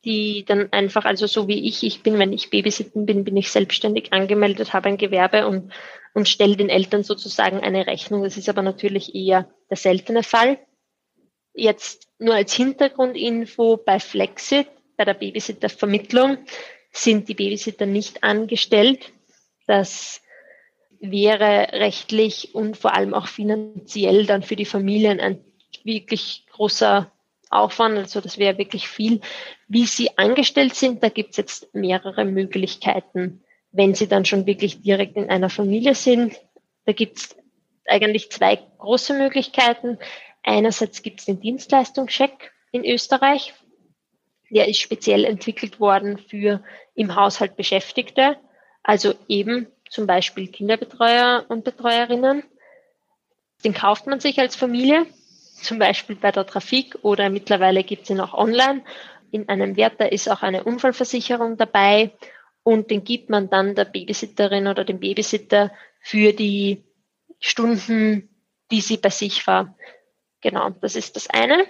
die 0.04 0.44
dann 0.44 0.72
einfach, 0.72 1.04
also 1.04 1.26
so 1.28 1.46
wie 1.46 1.68
ich, 1.68 1.84
ich 1.84 2.02
bin, 2.02 2.18
wenn 2.18 2.32
ich 2.32 2.50
Babysitten 2.50 3.06
bin, 3.06 3.22
bin 3.22 3.36
ich 3.36 3.50
selbstständig 3.52 4.12
angemeldet, 4.12 4.72
habe 4.72 4.88
ein 4.88 4.96
Gewerbe 4.96 5.46
und, 5.46 5.72
und 6.14 6.28
stelle 6.28 6.56
den 6.56 6.68
Eltern 6.68 7.04
sozusagen 7.04 7.60
eine 7.60 7.86
Rechnung. 7.86 8.24
Das 8.24 8.36
ist 8.36 8.48
aber 8.48 8.62
natürlich 8.62 9.14
eher 9.14 9.48
der 9.70 9.76
seltene 9.76 10.24
Fall. 10.24 10.58
Jetzt 11.60 12.08
nur 12.18 12.34
als 12.34 12.54
Hintergrundinfo 12.54 13.76
bei 13.76 14.00
Flexit, 14.00 14.66
bei 14.96 15.04
der 15.04 15.12
Babysittervermittlung, 15.12 16.38
sind 16.90 17.28
die 17.28 17.34
Babysitter 17.34 17.84
nicht 17.84 18.22
angestellt. 18.22 19.12
Das 19.66 20.22
wäre 21.00 21.72
rechtlich 21.72 22.54
und 22.54 22.78
vor 22.78 22.94
allem 22.94 23.12
auch 23.12 23.26
finanziell 23.26 24.24
dann 24.24 24.42
für 24.42 24.56
die 24.56 24.64
Familien 24.64 25.20
ein 25.20 25.44
wirklich 25.84 26.46
großer 26.50 27.12
Aufwand, 27.50 27.98
also 27.98 28.22
das 28.22 28.38
wäre 28.38 28.56
wirklich 28.56 28.88
viel. 28.88 29.20
Wie 29.68 29.84
sie 29.84 30.16
angestellt 30.16 30.74
sind, 30.74 31.02
da 31.02 31.10
gibt 31.10 31.32
es 31.32 31.36
jetzt 31.36 31.74
mehrere 31.74 32.24
Möglichkeiten. 32.24 33.44
Wenn 33.70 33.94
sie 33.94 34.08
dann 34.08 34.24
schon 34.24 34.46
wirklich 34.46 34.80
direkt 34.80 35.18
in 35.18 35.28
einer 35.28 35.50
Familie 35.50 35.94
sind, 35.94 36.40
da 36.86 36.92
gibt 36.92 37.18
es 37.18 37.36
eigentlich 37.86 38.30
zwei 38.30 38.56
große 38.78 39.12
Möglichkeiten. 39.12 39.98
Einerseits 40.42 41.02
gibt 41.02 41.20
es 41.20 41.26
den 41.26 41.40
Dienstleistungscheck 41.40 42.52
in 42.72 42.84
Österreich. 42.84 43.54
Der 44.50 44.68
ist 44.68 44.80
speziell 44.80 45.24
entwickelt 45.24 45.80
worden 45.80 46.18
für 46.18 46.62
im 46.94 47.14
Haushalt 47.14 47.56
Beschäftigte, 47.56 48.36
also 48.82 49.14
eben 49.28 49.68
zum 49.88 50.06
Beispiel 50.06 50.48
Kinderbetreuer 50.48 51.44
und 51.48 51.64
Betreuerinnen. 51.64 52.42
Den 53.64 53.74
kauft 53.74 54.06
man 54.06 54.20
sich 54.20 54.38
als 54.38 54.56
Familie 54.56 55.06
zum 55.60 55.78
Beispiel 55.78 56.16
bei 56.16 56.32
der 56.32 56.46
Trafik 56.46 56.98
oder 57.02 57.28
mittlerweile 57.28 57.84
gibt 57.84 58.04
es 58.04 58.10
ihn 58.10 58.20
auch 58.20 58.34
online. 58.34 58.82
In 59.30 59.48
einem 59.48 59.76
Wert, 59.76 59.94
da 59.98 60.06
ist 60.06 60.28
auch 60.28 60.42
eine 60.42 60.64
Unfallversicherung 60.64 61.56
dabei 61.56 62.12
und 62.62 62.90
den 62.90 63.04
gibt 63.04 63.30
man 63.30 63.50
dann 63.50 63.74
der 63.74 63.84
Babysitterin 63.84 64.66
oder 64.66 64.84
dem 64.84 65.00
Babysitter 65.00 65.70
für 66.00 66.32
die 66.32 66.84
Stunden, 67.38 68.28
die 68.70 68.80
sie 68.80 68.96
bei 68.96 69.10
sich 69.10 69.46
war. 69.46 69.76
Genau, 70.40 70.70
das 70.70 70.96
ist 70.96 71.16
das 71.16 71.28
eine. 71.28 71.66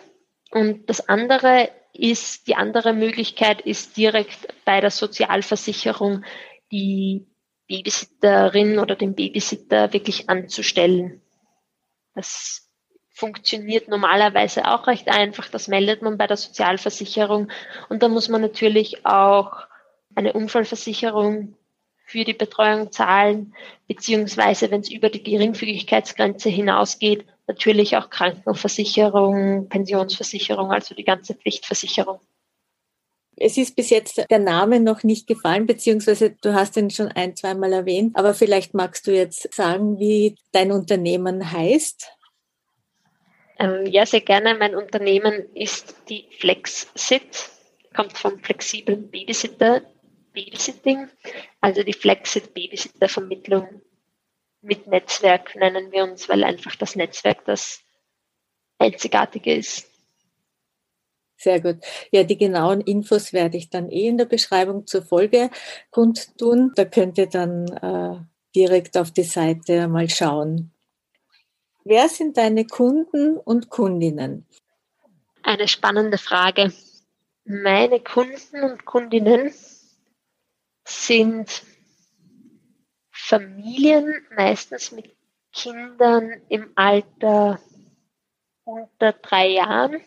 Und 0.50 0.89
das 0.89 1.09
andere 1.09 1.71
ist, 1.93 2.47
die 2.47 2.55
andere 2.55 2.93
Möglichkeit 2.93 3.61
ist 3.61 3.97
direkt 3.97 4.49
bei 4.65 4.81
der 4.81 4.91
Sozialversicherung 4.91 6.25
die 6.71 7.27
Babysitterin 7.69 8.79
oder 8.79 8.97
den 8.97 9.15
Babysitter 9.15 9.93
wirklich 9.93 10.29
anzustellen. 10.29 11.21
Das 12.15 12.69
funktioniert 13.11 13.89
normalerweise 13.89 14.67
auch 14.67 14.87
recht 14.87 15.09
einfach. 15.09 15.49
Das 15.49 15.69
meldet 15.69 16.03
man 16.03 16.19
bei 16.19 16.27
der 16.27 16.37
Sozialversicherung. 16.37 17.50
Und 17.89 18.03
da 18.03 18.09
muss 18.09 18.29
man 18.29 18.41
natürlich 18.41 19.05
auch 19.05 19.67
eine 20.15 20.33
Unfallversicherung 20.33 21.55
für 22.05 22.25
die 22.25 22.35
Betreuung 22.35 22.91
zahlen, 22.91 23.55
beziehungsweise 23.87 24.71
wenn 24.71 24.81
es 24.81 24.91
über 24.91 25.11
die 25.11 25.23
Geringfügigkeitsgrenze 25.23 26.49
hinausgeht, 26.49 27.25
natürlich 27.50 27.97
auch 27.97 28.11
Krankenversicherung, 28.11 29.69
Pensionsversicherung, 29.69 30.71
also 30.71 30.95
die 30.95 31.04
ganze 31.04 31.35
Pflichtversicherung. 31.35 32.21
Es 33.37 33.57
ist 33.57 33.75
bis 33.75 33.90
jetzt 33.90 34.25
der 34.30 34.38
Name 34.38 34.78
noch 34.80 35.02
nicht 35.02 35.26
gefallen, 35.26 35.66
beziehungsweise 35.66 36.30
du 36.30 36.54
hast 36.54 36.76
ihn 36.76 36.90
schon 36.90 37.09
ein, 37.09 37.35
zweimal 37.35 37.73
erwähnt, 37.73 38.16
aber 38.16 38.35
vielleicht 38.35 38.75
magst 38.75 39.07
du 39.07 39.12
jetzt 39.12 39.52
sagen, 39.52 39.99
wie 39.99 40.37
dein 40.52 40.71
Unternehmen 40.71 41.50
heißt. 41.50 42.12
Ähm, 43.59 43.87
ja, 43.87 44.07
sehr 44.07 44.21
gerne. 44.21 44.54
Mein 44.54 44.75
Unternehmen 44.75 45.47
ist 45.54 45.97
die 46.09 46.26
FlexSit, 46.38 47.50
kommt 47.97 48.16
vom 48.16 48.38
flexiblen 48.38 49.11
Babysitter, 49.11 49.83
Babysitting, 50.33 51.09
also 51.61 51.83
die 51.83 51.95
FlexSit 51.95 52.54
Babysitter 52.54 53.09
Vermittlung 53.09 53.80
mit 54.62 54.87
Netzwerk 54.87 55.57
nennen 55.57 55.93
wir 55.93 56.05
uns, 56.05 56.29
weil 56.29 56.45
einfach 56.45 56.76
das 56.76 56.97
Netzwerk 56.97 57.45
das 57.45 57.81
einzigartige 58.79 59.55
ist. 59.55 59.88
Sehr 61.37 61.61
gut. 61.61 61.79
Ja, 62.11 62.23
die 62.23 62.37
genauen 62.37 62.83
Infos 62.83 63.33
werde 63.33 63.57
ich 63.57 63.71
dann 63.71 63.90
eh 63.90 64.09
in 64.09 64.19
der 64.19 64.26
Beschreibung 64.26 64.87
zur 64.87 65.02
Folge 65.02 65.50
kundtun. 65.90 66.73
Da 66.75 66.85
könnt 66.85 67.17
ihr 67.17 67.29
dann 67.29 67.67
äh, 67.69 68.21
direkt 68.55 68.99
auf 68.99 69.11
die 69.11 69.23
Seite 69.23 69.88
mal 69.88 70.11
schauen. 70.11 70.71
Wer 71.85 72.11
sind 72.11 72.37
deine 72.37 72.67
Kunden 72.67 73.38
und 73.38 73.71
Kundinnen? 73.71 74.47
Eine 75.43 75.67
spannende 75.67 76.19
Frage. 76.19 76.75
Meine 77.45 78.00
Kunden 78.00 78.62
und 78.62 78.85
Kundinnen 78.85 79.55
sind 80.85 81.62
Familien, 83.31 84.27
meistens 84.35 84.91
mit 84.91 85.15
Kindern 85.53 86.43
im 86.49 86.73
Alter 86.75 87.61
unter 88.65 89.13
drei 89.13 89.51
Jahren, 89.51 90.01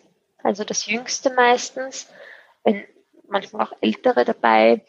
also 0.44 0.65
das 0.65 0.88
jüngste 0.88 1.34
meistens, 1.34 2.12
wenn 2.65 2.84
manchmal 3.30 3.65
auch 3.65 3.72
ältere 3.80 4.25
dabei, 4.25 4.86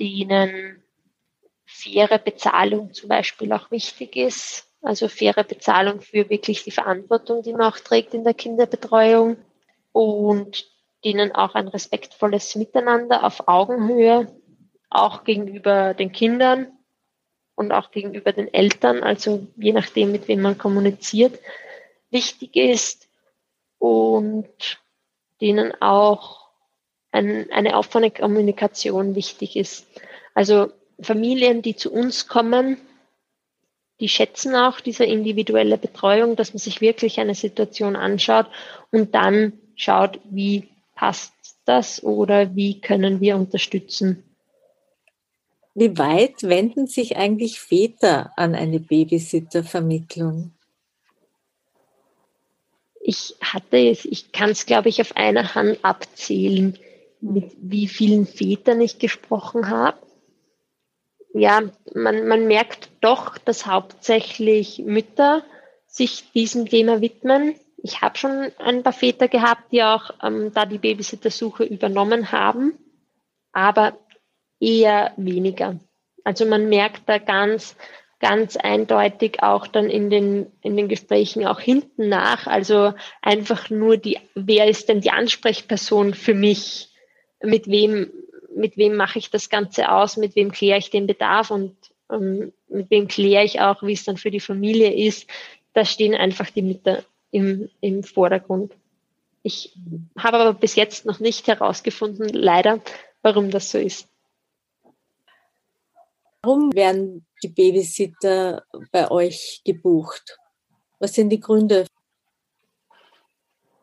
denen 0.00 0.82
faire 1.64 2.18
Bezahlung 2.18 2.92
zum 2.92 3.10
Beispiel 3.10 3.52
auch 3.52 3.70
wichtig 3.70 4.16
ist. 4.16 4.68
Also 4.82 5.06
faire 5.06 5.44
Bezahlung 5.44 6.00
für 6.00 6.28
wirklich 6.28 6.64
die 6.64 6.72
Verantwortung, 6.72 7.42
die 7.42 7.52
man 7.52 7.72
auch 7.72 7.78
trägt 7.78 8.12
in 8.12 8.24
der 8.24 8.34
Kinderbetreuung 8.34 9.36
und 9.92 10.68
denen 11.04 11.30
auch 11.30 11.54
ein 11.54 11.68
respektvolles 11.68 12.56
Miteinander 12.56 13.22
auf 13.22 13.46
Augenhöhe, 13.46 14.34
auch 14.90 15.22
gegenüber 15.22 15.94
den 15.94 16.10
Kindern 16.10 16.75
und 17.56 17.72
auch 17.72 17.90
gegenüber 17.90 18.32
den 18.32 18.52
Eltern, 18.52 19.02
also 19.02 19.46
je 19.56 19.72
nachdem, 19.72 20.12
mit 20.12 20.28
wem 20.28 20.42
man 20.42 20.58
kommuniziert, 20.58 21.40
wichtig 22.10 22.54
ist 22.54 23.08
und 23.78 24.46
denen 25.40 25.72
auch 25.80 26.46
ein, 27.10 27.50
eine 27.50 27.74
offene 27.76 28.10
Kommunikation 28.10 29.14
wichtig 29.14 29.56
ist. 29.56 29.86
Also 30.34 30.70
Familien, 31.00 31.62
die 31.62 31.76
zu 31.76 31.92
uns 31.92 32.28
kommen, 32.28 32.76
die 34.00 34.08
schätzen 34.08 34.54
auch 34.54 34.80
diese 34.80 35.04
individuelle 35.04 35.78
Betreuung, 35.78 36.36
dass 36.36 36.52
man 36.52 36.58
sich 36.58 36.82
wirklich 36.82 37.18
eine 37.18 37.34
Situation 37.34 37.96
anschaut 37.96 38.46
und 38.90 39.14
dann 39.14 39.54
schaut, 39.74 40.20
wie 40.24 40.68
passt 40.94 41.32
das 41.64 42.02
oder 42.02 42.54
wie 42.54 42.80
können 42.80 43.20
wir 43.20 43.36
unterstützen. 43.36 44.22
Wie 45.76 45.96
weit 45.98 46.42
wenden 46.42 46.88
sich 46.88 47.16
eigentlich 47.16 47.60
Väter 47.60 48.32
an 48.36 48.54
eine 48.54 48.80
Babysittervermittlung? 48.80 50.52
Ich 53.00 53.36
hatte 53.40 53.78
es, 53.78 54.04
ich 54.04 54.32
kann 54.32 54.50
es, 54.50 54.66
glaube 54.66 54.88
ich, 54.88 55.00
auf 55.00 55.14
einer 55.14 55.54
Hand 55.54 55.78
abzählen, 55.82 56.76
mit 57.20 57.52
wie 57.60 57.86
vielen 57.86 58.26
Vätern 58.26 58.80
ich 58.80 58.98
gesprochen 58.98 59.70
habe 59.70 59.98
ja, 61.38 61.62
man, 61.94 62.26
man 62.26 62.46
merkt 62.46 62.88
doch, 63.02 63.36
dass 63.38 63.66
hauptsächlich 63.66 64.78
Mütter 64.78 65.44
sich 65.86 66.32
diesem 66.32 66.66
Thema 66.66 67.00
widmen. 67.00 67.54
Ich 67.76 68.00
habe 68.00 68.16
schon 68.16 68.50
ein 68.58 68.82
paar 68.82 68.92
Väter 68.92 69.28
gehabt, 69.28 69.70
die 69.70 69.82
auch 69.82 70.10
ähm, 70.22 70.52
da 70.54 70.64
die 70.64 70.78
Babysittersuche 70.78 71.64
übernommen 71.64 72.32
haben, 72.32 72.78
aber 73.52 73.98
eher 74.60 75.12
weniger. 75.16 75.78
Also 76.24 76.46
man 76.46 76.68
merkt 76.68 77.08
da 77.08 77.18
ganz, 77.18 77.76
ganz 78.20 78.56
eindeutig 78.56 79.42
auch 79.42 79.66
dann 79.66 79.88
in 79.88 80.10
den, 80.10 80.46
in 80.62 80.76
den 80.76 80.88
Gesprächen 80.88 81.46
auch 81.46 81.60
hinten 81.60 82.08
nach. 82.08 82.46
Also 82.46 82.94
einfach 83.22 83.70
nur 83.70 83.96
die, 83.96 84.18
wer 84.34 84.66
ist 84.68 84.88
denn 84.88 85.00
die 85.00 85.10
Ansprechperson 85.10 86.14
für 86.14 86.34
mich? 86.34 86.90
Mit 87.42 87.68
wem 87.68 88.10
mit 88.56 88.76
wem 88.76 88.96
mache 88.96 89.18
ich 89.18 89.30
das 89.30 89.48
Ganze 89.48 89.92
aus, 89.92 90.16
mit 90.16 90.34
wem 90.34 90.50
kläre 90.50 90.78
ich 90.78 90.90
den 90.90 91.06
Bedarf 91.06 91.50
und 91.50 91.76
ähm, 92.10 92.52
mit 92.68 92.90
wem 92.90 93.06
kläre 93.06 93.44
ich 93.44 93.60
auch, 93.60 93.82
wie 93.82 93.92
es 93.92 94.04
dann 94.04 94.16
für 94.16 94.30
die 94.30 94.40
Familie 94.40 94.92
ist. 94.92 95.28
Da 95.74 95.84
stehen 95.84 96.14
einfach 96.14 96.50
die 96.50 96.62
Mütter 96.62 97.04
im, 97.30 97.68
im 97.80 98.02
Vordergrund. 98.02 98.72
Ich 99.42 99.76
habe 100.18 100.38
aber 100.38 100.54
bis 100.54 100.74
jetzt 100.74 101.04
noch 101.06 101.20
nicht 101.20 101.46
herausgefunden, 101.46 102.28
leider, 102.30 102.80
warum 103.22 103.50
das 103.50 103.70
so 103.70 103.78
ist. 103.78 104.08
Warum 106.46 106.72
werden 106.74 107.26
die 107.42 107.48
Babysitter 107.48 108.62
bei 108.92 109.10
euch 109.10 109.62
gebucht? 109.64 110.38
Was 111.00 111.14
sind 111.14 111.30
die 111.30 111.40
Gründe? 111.40 111.86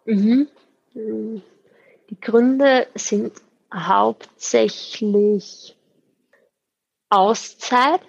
Mhm. 0.05 0.47
Die 0.95 2.21
Gründe 2.21 2.87
sind 2.95 3.33
hauptsächlich 3.73 5.75
Auszeit. 7.09 7.99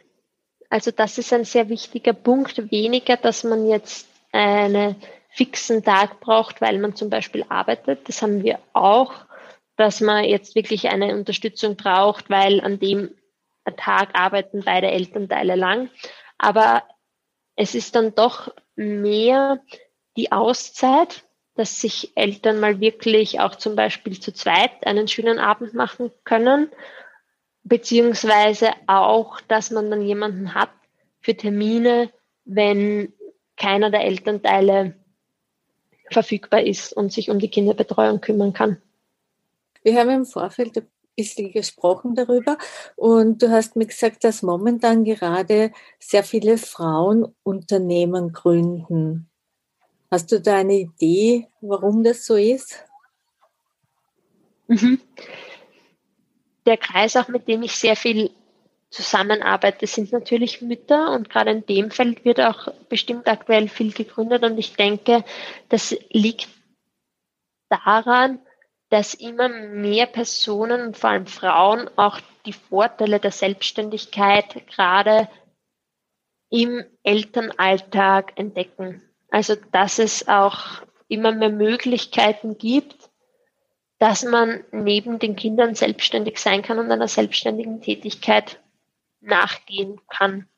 Also 0.70 0.92
das 0.92 1.18
ist 1.18 1.32
ein 1.32 1.44
sehr 1.44 1.68
wichtiger 1.68 2.12
Punkt. 2.12 2.70
Weniger, 2.70 3.16
dass 3.16 3.42
man 3.42 3.66
jetzt 3.66 4.06
einen 4.30 4.94
fixen 5.30 5.82
Tag 5.82 6.20
braucht, 6.20 6.60
weil 6.60 6.78
man 6.78 6.94
zum 6.94 7.10
Beispiel 7.10 7.44
arbeitet. 7.48 8.08
Das 8.08 8.22
haben 8.22 8.44
wir 8.44 8.60
auch, 8.72 9.14
dass 9.76 10.00
man 10.00 10.22
jetzt 10.22 10.54
wirklich 10.54 10.90
eine 10.90 11.16
Unterstützung 11.16 11.74
braucht, 11.74 12.30
weil 12.30 12.60
an 12.60 12.78
dem 12.78 13.10
Tag 13.72 14.10
arbeiten 14.14 14.62
beide 14.64 14.90
Elternteile 14.90 15.54
lang. 15.56 15.90
Aber 16.38 16.82
es 17.56 17.74
ist 17.74 17.94
dann 17.94 18.14
doch 18.14 18.52
mehr 18.76 19.60
die 20.16 20.32
Auszeit, 20.32 21.24
dass 21.54 21.80
sich 21.80 22.12
Eltern 22.16 22.60
mal 22.60 22.80
wirklich 22.80 23.40
auch 23.40 23.54
zum 23.54 23.76
Beispiel 23.76 24.18
zu 24.18 24.32
zweit 24.32 24.86
einen 24.86 25.08
schönen 25.08 25.38
Abend 25.38 25.74
machen 25.74 26.10
können, 26.24 26.70
beziehungsweise 27.62 28.72
auch, 28.86 29.40
dass 29.42 29.70
man 29.70 29.90
dann 29.90 30.02
jemanden 30.02 30.54
hat 30.54 30.70
für 31.20 31.36
Termine, 31.36 32.10
wenn 32.44 33.12
keiner 33.56 33.90
der 33.90 34.04
Elternteile 34.04 34.96
verfügbar 36.10 36.62
ist 36.62 36.92
und 36.92 37.12
sich 37.12 37.30
um 37.30 37.38
die 37.38 37.48
Kinderbetreuung 37.48 38.20
kümmern 38.20 38.52
kann. 38.52 38.82
Wir 39.82 39.98
haben 39.98 40.10
im 40.10 40.26
Vorfeld 40.26 40.76
ein 40.76 40.88
bisschen 41.16 41.52
gesprochen 41.52 42.14
darüber 42.14 42.58
und 42.96 43.42
du 43.42 43.50
hast 43.50 43.76
mir 43.76 43.86
gesagt, 43.86 44.24
dass 44.24 44.42
momentan 44.42 45.04
gerade 45.04 45.72
sehr 45.98 46.24
viele 46.24 46.58
Frauen 46.58 47.34
Unternehmen 47.42 48.32
gründen. 48.32 49.30
Hast 50.10 50.30
du 50.32 50.40
da 50.40 50.56
eine 50.56 50.74
Idee, 50.74 51.48
warum 51.60 52.04
das 52.04 52.24
so 52.26 52.36
ist? 52.36 52.84
Mhm. 54.68 55.00
Der 56.66 56.76
Kreis, 56.76 57.16
auch 57.16 57.28
mit 57.28 57.48
dem 57.48 57.62
ich 57.62 57.76
sehr 57.76 57.96
viel 57.96 58.30
zusammenarbeite, 58.90 59.86
sind 59.86 60.12
natürlich 60.12 60.62
Mütter 60.62 61.12
und 61.12 61.28
gerade 61.28 61.50
in 61.50 61.66
dem 61.66 61.90
Feld 61.90 62.24
wird 62.24 62.40
auch 62.40 62.68
bestimmt 62.88 63.26
aktuell 63.26 63.68
viel 63.68 63.92
gegründet 63.92 64.44
und 64.44 64.56
ich 64.56 64.74
denke, 64.74 65.24
das 65.68 65.96
liegt 66.10 66.48
daran, 67.68 68.38
dass 68.94 69.12
immer 69.12 69.48
mehr 69.48 70.06
Personen 70.06 70.94
vor 70.94 71.10
allem 71.10 71.26
Frauen 71.26 71.90
auch 71.96 72.20
die 72.46 72.52
Vorteile 72.52 73.18
der 73.18 73.32
Selbstständigkeit 73.32 74.68
gerade 74.68 75.28
im 76.48 76.84
Elternalltag 77.02 78.38
entdecken. 78.38 79.02
Also, 79.30 79.56
dass 79.72 79.98
es 79.98 80.28
auch 80.28 80.82
immer 81.08 81.32
mehr 81.32 81.50
Möglichkeiten 81.50 82.56
gibt, 82.56 83.10
dass 83.98 84.22
man 84.22 84.62
neben 84.70 85.18
den 85.18 85.34
Kindern 85.34 85.74
selbstständig 85.74 86.38
sein 86.38 86.62
kann 86.62 86.78
und 86.78 86.92
einer 86.92 87.08
selbstständigen 87.08 87.80
Tätigkeit 87.80 88.62
nachgehen 89.20 90.00
kann. 90.06 90.48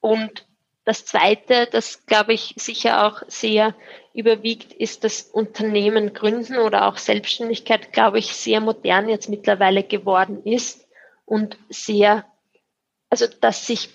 Und 0.00 0.45
das 0.86 1.04
Zweite, 1.04 1.66
das 1.70 2.06
glaube 2.06 2.32
ich 2.32 2.54
sicher 2.56 3.06
auch 3.06 3.22
sehr 3.26 3.74
überwiegt, 4.14 4.72
ist 4.72 5.02
das 5.02 5.22
Unternehmen 5.22 6.14
gründen 6.14 6.58
oder 6.58 6.86
auch 6.86 6.96
Selbstständigkeit, 6.96 7.92
glaube 7.92 8.20
ich, 8.20 8.34
sehr 8.36 8.60
modern 8.60 9.08
jetzt 9.08 9.28
mittlerweile 9.28 9.82
geworden 9.82 10.44
ist 10.44 10.86
und 11.24 11.58
sehr, 11.68 12.24
also 13.10 13.26
dass 13.40 13.66
sich 13.66 13.90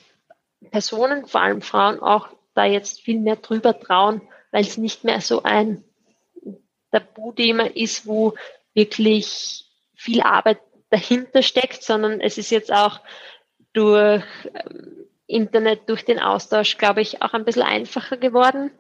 Personen, 0.70 1.26
vor 1.26 1.42
allem 1.42 1.62
Frauen, 1.62 2.02
auch 2.02 2.28
da 2.56 2.66
jetzt 2.66 3.02
viel 3.02 3.20
mehr 3.20 3.38
drüber 3.38 3.80
trauen, 3.80 4.22
weil 4.52 4.64
es 4.64 4.78
nicht 4.78 5.06
mehr 5.06 5.22
so 5.22 5.44
ein 5.44 5.86
Tabuthema 6.92 7.68
ist, 7.68 8.06
wo 8.06 8.34
wirklich 8.74 9.64
viel 9.96 10.22
Arbeit 10.22 10.60
dahinter 10.90 11.42
steckt, 11.42 11.84
sondern 11.84 12.20
es 12.20 12.38
ist 12.38 12.52
jetzt 12.52 12.74
auch 12.74 13.00
durch 13.72 14.24
ähm, 14.54 15.01
Internet, 15.32 15.90
durch 15.90 16.06
den 16.06 16.20
Austausch, 16.20 16.78
glaube 16.78 17.02
ich, 17.02 17.22
auch 17.22 17.34
ein 17.34 17.46
bisschen 17.46 17.64
einfacher 17.64 18.18
geworden. 18.18 18.72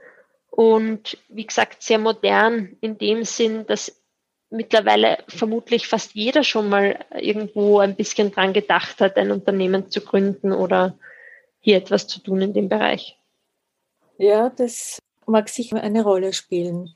Und 0.50 1.18
wie 1.30 1.46
gesagt, 1.46 1.82
sehr 1.82 1.98
modern 1.98 2.78
in 2.82 2.98
dem 2.98 3.24
Sinn, 3.24 3.66
dass 3.66 4.02
mittlerweile 4.50 5.24
vermutlich 5.28 5.88
fast 5.88 6.14
jeder 6.14 6.44
schon 6.44 6.70
mal 6.70 7.00
irgendwo 7.12 7.80
ein 7.80 7.96
bisschen 7.96 8.32
dran 8.32 8.54
gedacht 8.54 9.00
hat, 9.00 9.18
ein 9.18 9.32
Unternehmen 9.32 9.90
zu 9.90 10.02
gründen 10.02 10.52
oder 10.52 10.98
hier 11.62 11.78
etwas 11.78 12.08
zu 12.08 12.20
tun 12.20 12.42
in 12.42 12.54
dem 12.54 12.68
Bereich. 12.68 13.18
Ja, 14.18 14.50
das 14.50 15.00
mag 15.26 15.50
sicher 15.50 15.82
eine 15.82 16.04
Rolle 16.04 16.34
spielen. 16.34 16.96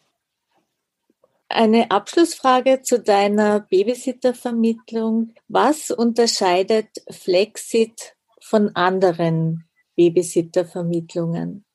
Eine 1.48 1.92
Abschlussfrage 1.92 2.82
zu 2.82 3.00
deiner 3.00 3.62
Babysittervermittlung. 3.62 5.34
Was 5.48 5.92
unterscheidet 5.92 6.90
Flexit 7.10 8.16
von 8.46 8.76
anderen 8.76 9.68
Babysittervermittlungen? 9.96 11.66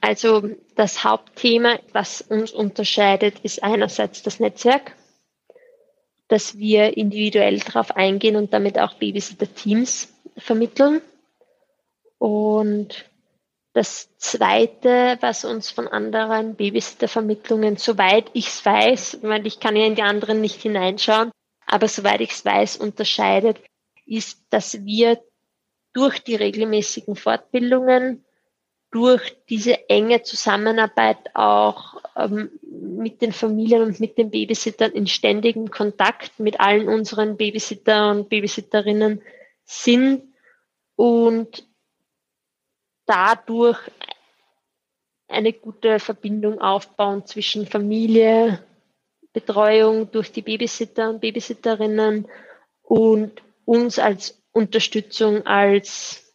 Also 0.00 0.50
das 0.74 1.04
Hauptthema, 1.04 1.78
was 1.92 2.20
uns 2.22 2.50
unterscheidet, 2.50 3.38
ist 3.40 3.62
einerseits 3.62 4.22
das 4.22 4.40
Netzwerk, 4.40 4.96
dass 6.26 6.58
wir 6.58 6.96
individuell 6.96 7.60
darauf 7.60 7.92
eingehen 7.92 8.34
und 8.34 8.52
damit 8.52 8.80
auch 8.80 8.94
Babysitter-Teams 8.94 10.12
vermitteln. 10.36 11.00
Und 12.18 13.08
das 13.74 14.08
Zweite, 14.18 15.18
was 15.20 15.44
uns 15.44 15.70
von 15.70 15.86
anderen 15.86 16.56
Babysittervermittlungen, 16.56 17.76
soweit 17.76 18.28
ich 18.32 18.48
es 18.48 18.64
weiß, 18.64 19.20
weil 19.22 19.46
ich 19.46 19.60
kann 19.60 19.76
ja 19.76 19.86
in 19.86 19.94
die 19.94 20.02
anderen 20.02 20.40
nicht 20.40 20.60
hineinschauen, 20.62 21.30
aber 21.64 21.86
soweit 21.86 22.20
ich 22.20 22.32
es 22.32 22.44
weiß, 22.44 22.76
unterscheidet, 22.76 23.60
ist, 24.04 24.44
dass 24.50 24.84
wir 24.84 25.22
durch 25.94 26.18
die 26.18 26.34
regelmäßigen 26.34 27.16
Fortbildungen, 27.16 28.24
durch 28.90 29.36
diese 29.48 29.88
enge 29.88 30.22
Zusammenarbeit 30.22 31.34
auch 31.34 32.00
ähm, 32.16 32.50
mit 32.62 33.22
den 33.22 33.32
Familien 33.32 33.82
und 33.82 33.98
mit 33.98 34.18
den 34.18 34.30
Babysittern 34.30 34.92
in 34.92 35.06
ständigem 35.06 35.70
Kontakt 35.70 36.38
mit 36.38 36.60
allen 36.60 36.88
unseren 36.88 37.36
Babysitter 37.36 38.10
und 38.10 38.28
Babysitterinnen 38.28 39.22
sind 39.64 40.22
und 40.96 41.66
dadurch 43.06 43.78
eine 45.28 45.52
gute 45.52 45.98
Verbindung 45.98 46.60
aufbauen 46.60 47.26
zwischen 47.26 47.66
Familie, 47.66 48.64
Betreuung 49.32 50.10
durch 50.12 50.30
die 50.30 50.42
Babysitter 50.42 51.10
und 51.10 51.20
Babysitterinnen 51.20 52.28
und 52.82 53.42
uns 53.64 53.98
als 53.98 54.43
Unterstützung, 54.54 55.44
als, 55.46 56.32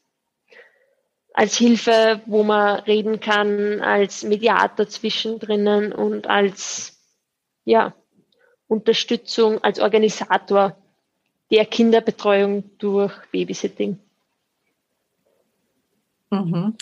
als 1.33 1.57
Hilfe, 1.57 2.21
wo 2.25 2.43
man 2.43 2.81
reden 2.81 3.19
kann, 3.19 3.81
als 3.81 4.23
Mediator 4.23 4.87
zwischendrin 4.87 5.93
und 5.93 6.27
als 6.27 6.99
ja, 7.63 7.95
Unterstützung, 8.67 9.63
als 9.63 9.79
Organisator 9.79 10.75
der 11.49 11.65
Kinderbetreuung 11.65 12.77
durch 12.77 13.13
Babysitting. 13.31 13.97
Mhm. 16.29 16.75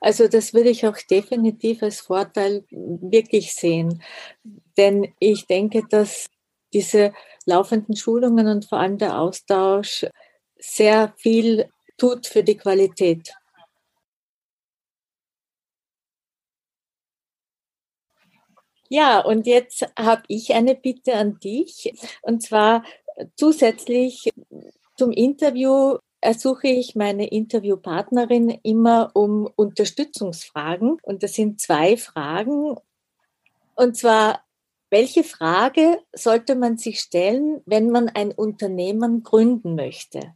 Also 0.00 0.28
das 0.28 0.54
würde 0.54 0.68
ich 0.68 0.86
auch 0.86 0.98
definitiv 1.10 1.82
als 1.82 2.00
Vorteil 2.00 2.64
wirklich 2.70 3.54
sehen. 3.54 4.02
Denn 4.76 5.12
ich 5.18 5.46
denke, 5.46 5.82
dass 5.88 6.28
diese 6.72 7.12
laufenden 7.46 7.96
Schulungen 7.96 8.46
und 8.46 8.66
vor 8.66 8.78
allem 8.78 8.98
der 8.98 9.18
Austausch 9.18 10.06
sehr 10.62 11.12
viel 11.16 11.68
tut 11.98 12.26
für 12.26 12.42
die 12.42 12.56
Qualität. 12.56 13.34
Ja, 18.88 19.20
und 19.20 19.46
jetzt 19.46 19.86
habe 19.98 20.22
ich 20.28 20.52
eine 20.52 20.74
Bitte 20.74 21.14
an 21.14 21.38
dich. 21.40 21.94
Und 22.20 22.42
zwar 22.42 22.84
zusätzlich 23.36 24.28
zum 24.96 25.12
Interview 25.12 25.96
ersuche 26.20 26.68
ich 26.68 26.94
meine 26.94 27.26
Interviewpartnerin 27.26 28.50
immer 28.62 29.10
um 29.14 29.50
Unterstützungsfragen. 29.56 30.98
Und 31.02 31.22
das 31.22 31.32
sind 31.32 31.60
zwei 31.60 31.96
Fragen. 31.96 32.76
Und 33.74 33.96
zwar, 33.96 34.44
welche 34.90 35.24
Frage 35.24 35.98
sollte 36.12 36.54
man 36.54 36.76
sich 36.76 37.00
stellen, 37.00 37.62
wenn 37.64 37.90
man 37.90 38.10
ein 38.10 38.30
Unternehmen 38.30 39.22
gründen 39.22 39.74
möchte? 39.74 40.34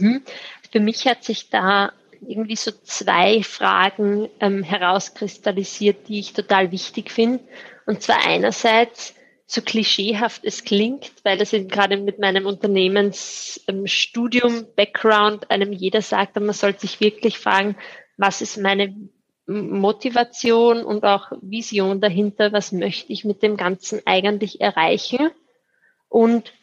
Mhm. 0.00 0.22
Für 0.70 0.80
mich 0.80 1.06
hat 1.06 1.24
sich 1.24 1.50
da 1.50 1.92
irgendwie 2.26 2.56
so 2.56 2.70
zwei 2.70 3.42
Fragen 3.42 4.30
ähm, 4.40 4.62
herauskristallisiert, 4.62 6.08
die 6.08 6.20
ich 6.20 6.32
total 6.32 6.72
wichtig 6.72 7.10
finde. 7.10 7.40
Und 7.86 8.00
zwar 8.02 8.26
einerseits, 8.26 9.14
so 9.46 9.60
klischeehaft 9.60 10.42
es 10.44 10.64
klingt, 10.64 11.12
weil 11.22 11.36
das 11.36 11.52
eben 11.52 11.68
gerade 11.68 11.98
mit 11.98 12.18
meinem 12.18 12.46
Unternehmensstudium, 12.46 14.68
Background 14.74 15.50
einem 15.50 15.70
jeder 15.72 16.00
sagt, 16.00 16.36
man 16.36 16.54
sollte 16.54 16.80
sich 16.80 17.00
wirklich 17.00 17.38
fragen, 17.38 17.76
was 18.16 18.40
ist 18.40 18.56
meine 18.56 18.96
Motivation 19.46 20.82
und 20.84 21.04
auch 21.04 21.30
Vision 21.42 22.00
dahinter, 22.00 22.52
was 22.52 22.72
möchte 22.72 23.12
ich 23.12 23.26
mit 23.26 23.42
dem 23.42 23.58
Ganzen 23.58 24.00
eigentlich 24.06 24.62
erreichen 24.62 25.28
und 26.08 26.54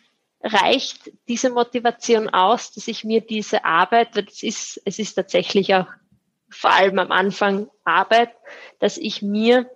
reicht 0.44 1.12
diese 1.28 1.50
Motivation 1.50 2.30
aus, 2.30 2.72
dass 2.72 2.88
ich 2.88 3.04
mir 3.04 3.22
diese 3.22 3.64
Arbeit, 3.64 4.16
weil 4.16 4.26
es 4.26 4.44
ist, 4.44 4.82
es 4.86 5.00
ist 5.00 5.14
tatsächlich 5.14 5.74
auch 5.76 5.88
vor 6.50 6.72
allem 6.72 7.00
am 7.00 7.12
Anfang 7.12 7.70
Arbeit, 7.84 8.32
dass 8.80 8.98
ich 8.98 9.22
mir 9.22 9.70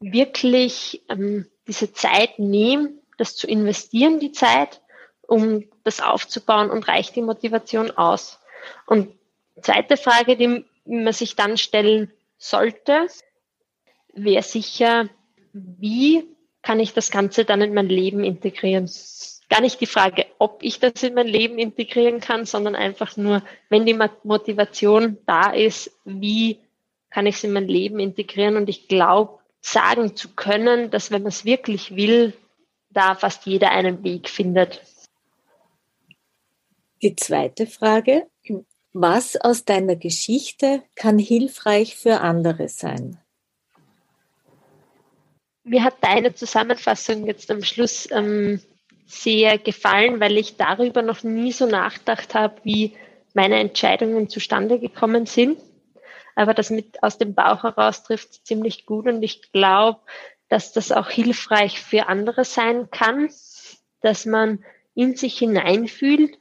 wirklich 0.00 1.02
ähm, 1.08 1.46
diese 1.66 1.92
Zeit 1.92 2.38
nehme, 2.38 2.90
das 3.18 3.36
zu 3.36 3.46
investieren, 3.46 4.20
die 4.20 4.32
Zeit, 4.32 4.80
um 5.22 5.64
das 5.84 6.00
aufzubauen 6.00 6.70
und 6.70 6.88
reicht 6.88 7.16
die 7.16 7.22
Motivation 7.22 7.90
aus? 7.90 8.40
Und 8.86 9.12
zweite 9.60 9.96
Frage, 9.96 10.36
die 10.36 10.64
man 10.84 11.12
sich 11.12 11.36
dann 11.36 11.58
stellen 11.58 12.12
sollte, 12.38 13.08
wäre 14.14 14.42
sicher, 14.42 15.08
wie 15.52 16.24
kann 16.62 16.80
ich 16.80 16.94
das 16.94 17.10
Ganze 17.10 17.44
dann 17.44 17.60
in 17.60 17.74
mein 17.74 17.88
Leben 17.88 18.24
integrieren? 18.24 18.88
Gar 19.48 19.62
nicht 19.62 19.80
die 19.80 19.86
Frage, 19.86 20.26
ob 20.38 20.62
ich 20.62 20.78
das 20.78 21.02
in 21.02 21.14
mein 21.14 21.26
Leben 21.26 21.58
integrieren 21.58 22.20
kann, 22.20 22.44
sondern 22.44 22.74
einfach 22.74 23.16
nur, 23.16 23.42
wenn 23.70 23.86
die 23.86 23.98
Motivation 24.24 25.18
da 25.26 25.50
ist, 25.52 25.90
wie 26.04 26.60
kann 27.10 27.26
ich 27.26 27.36
es 27.36 27.44
in 27.44 27.52
mein 27.52 27.66
Leben 27.66 27.98
integrieren? 27.98 28.56
Und 28.56 28.68
ich 28.68 28.88
glaube, 28.88 29.38
sagen 29.60 30.16
zu 30.16 30.34
können, 30.34 30.90
dass 30.90 31.10
wenn 31.10 31.22
man 31.22 31.30
es 31.30 31.44
wirklich 31.44 31.96
will, 31.96 32.34
da 32.90 33.14
fast 33.14 33.46
jeder 33.46 33.70
einen 33.70 34.04
Weg 34.04 34.28
findet. 34.28 34.82
Die 37.02 37.16
zweite 37.16 37.66
Frage, 37.66 38.26
was 38.92 39.36
aus 39.36 39.64
deiner 39.64 39.96
Geschichte 39.96 40.82
kann 40.94 41.18
hilfreich 41.18 41.96
für 41.96 42.20
andere 42.20 42.68
sein? 42.68 43.18
Mir 45.62 45.84
hat 45.84 45.96
deine 46.00 46.34
Zusammenfassung 46.34 47.26
jetzt 47.26 47.50
am 47.50 47.62
Schluss 47.62 48.08
ähm, 48.10 48.60
sehr 49.08 49.56
gefallen, 49.58 50.20
weil 50.20 50.36
ich 50.36 50.58
darüber 50.58 51.00
noch 51.00 51.22
nie 51.22 51.50
so 51.50 51.66
nachgedacht 51.66 52.34
habe, 52.34 52.56
wie 52.62 52.94
meine 53.32 53.58
Entscheidungen 53.58 54.28
zustande 54.28 54.78
gekommen 54.78 55.24
sind. 55.24 55.58
Aber 56.36 56.52
das 56.54 56.70
mit 56.70 57.02
aus 57.02 57.16
dem 57.16 57.34
Bauch 57.34 57.62
heraus 57.64 58.04
trifft 58.04 58.46
ziemlich 58.46 58.84
gut 58.84 59.06
und 59.06 59.22
ich 59.22 59.50
glaube, 59.50 60.00
dass 60.48 60.72
das 60.72 60.92
auch 60.92 61.08
hilfreich 61.08 61.80
für 61.80 62.06
andere 62.06 62.44
sein 62.44 62.90
kann, 62.90 63.30
dass 64.02 64.26
man 64.26 64.62
in 64.94 65.16
sich 65.16 65.38
hineinfühlt 65.38 66.38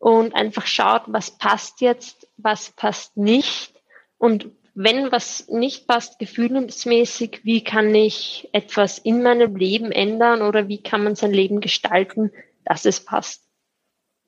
und 0.00 0.34
einfach 0.34 0.66
schaut, 0.66 1.02
was 1.06 1.38
passt 1.38 1.80
jetzt, 1.80 2.28
was 2.36 2.70
passt 2.70 3.16
nicht 3.16 3.74
und 4.18 4.50
wenn 4.80 5.10
was 5.10 5.48
nicht 5.48 5.88
passt, 5.88 6.20
gefühlsmäßig, 6.20 7.40
wie 7.42 7.64
kann 7.64 7.92
ich 7.96 8.48
etwas 8.52 8.98
in 8.98 9.24
meinem 9.24 9.56
Leben 9.56 9.90
ändern 9.90 10.40
oder 10.40 10.68
wie 10.68 10.80
kann 10.80 11.02
man 11.02 11.16
sein 11.16 11.32
Leben 11.32 11.60
gestalten, 11.60 12.30
dass 12.64 12.84
es 12.84 13.04
passt, 13.04 13.42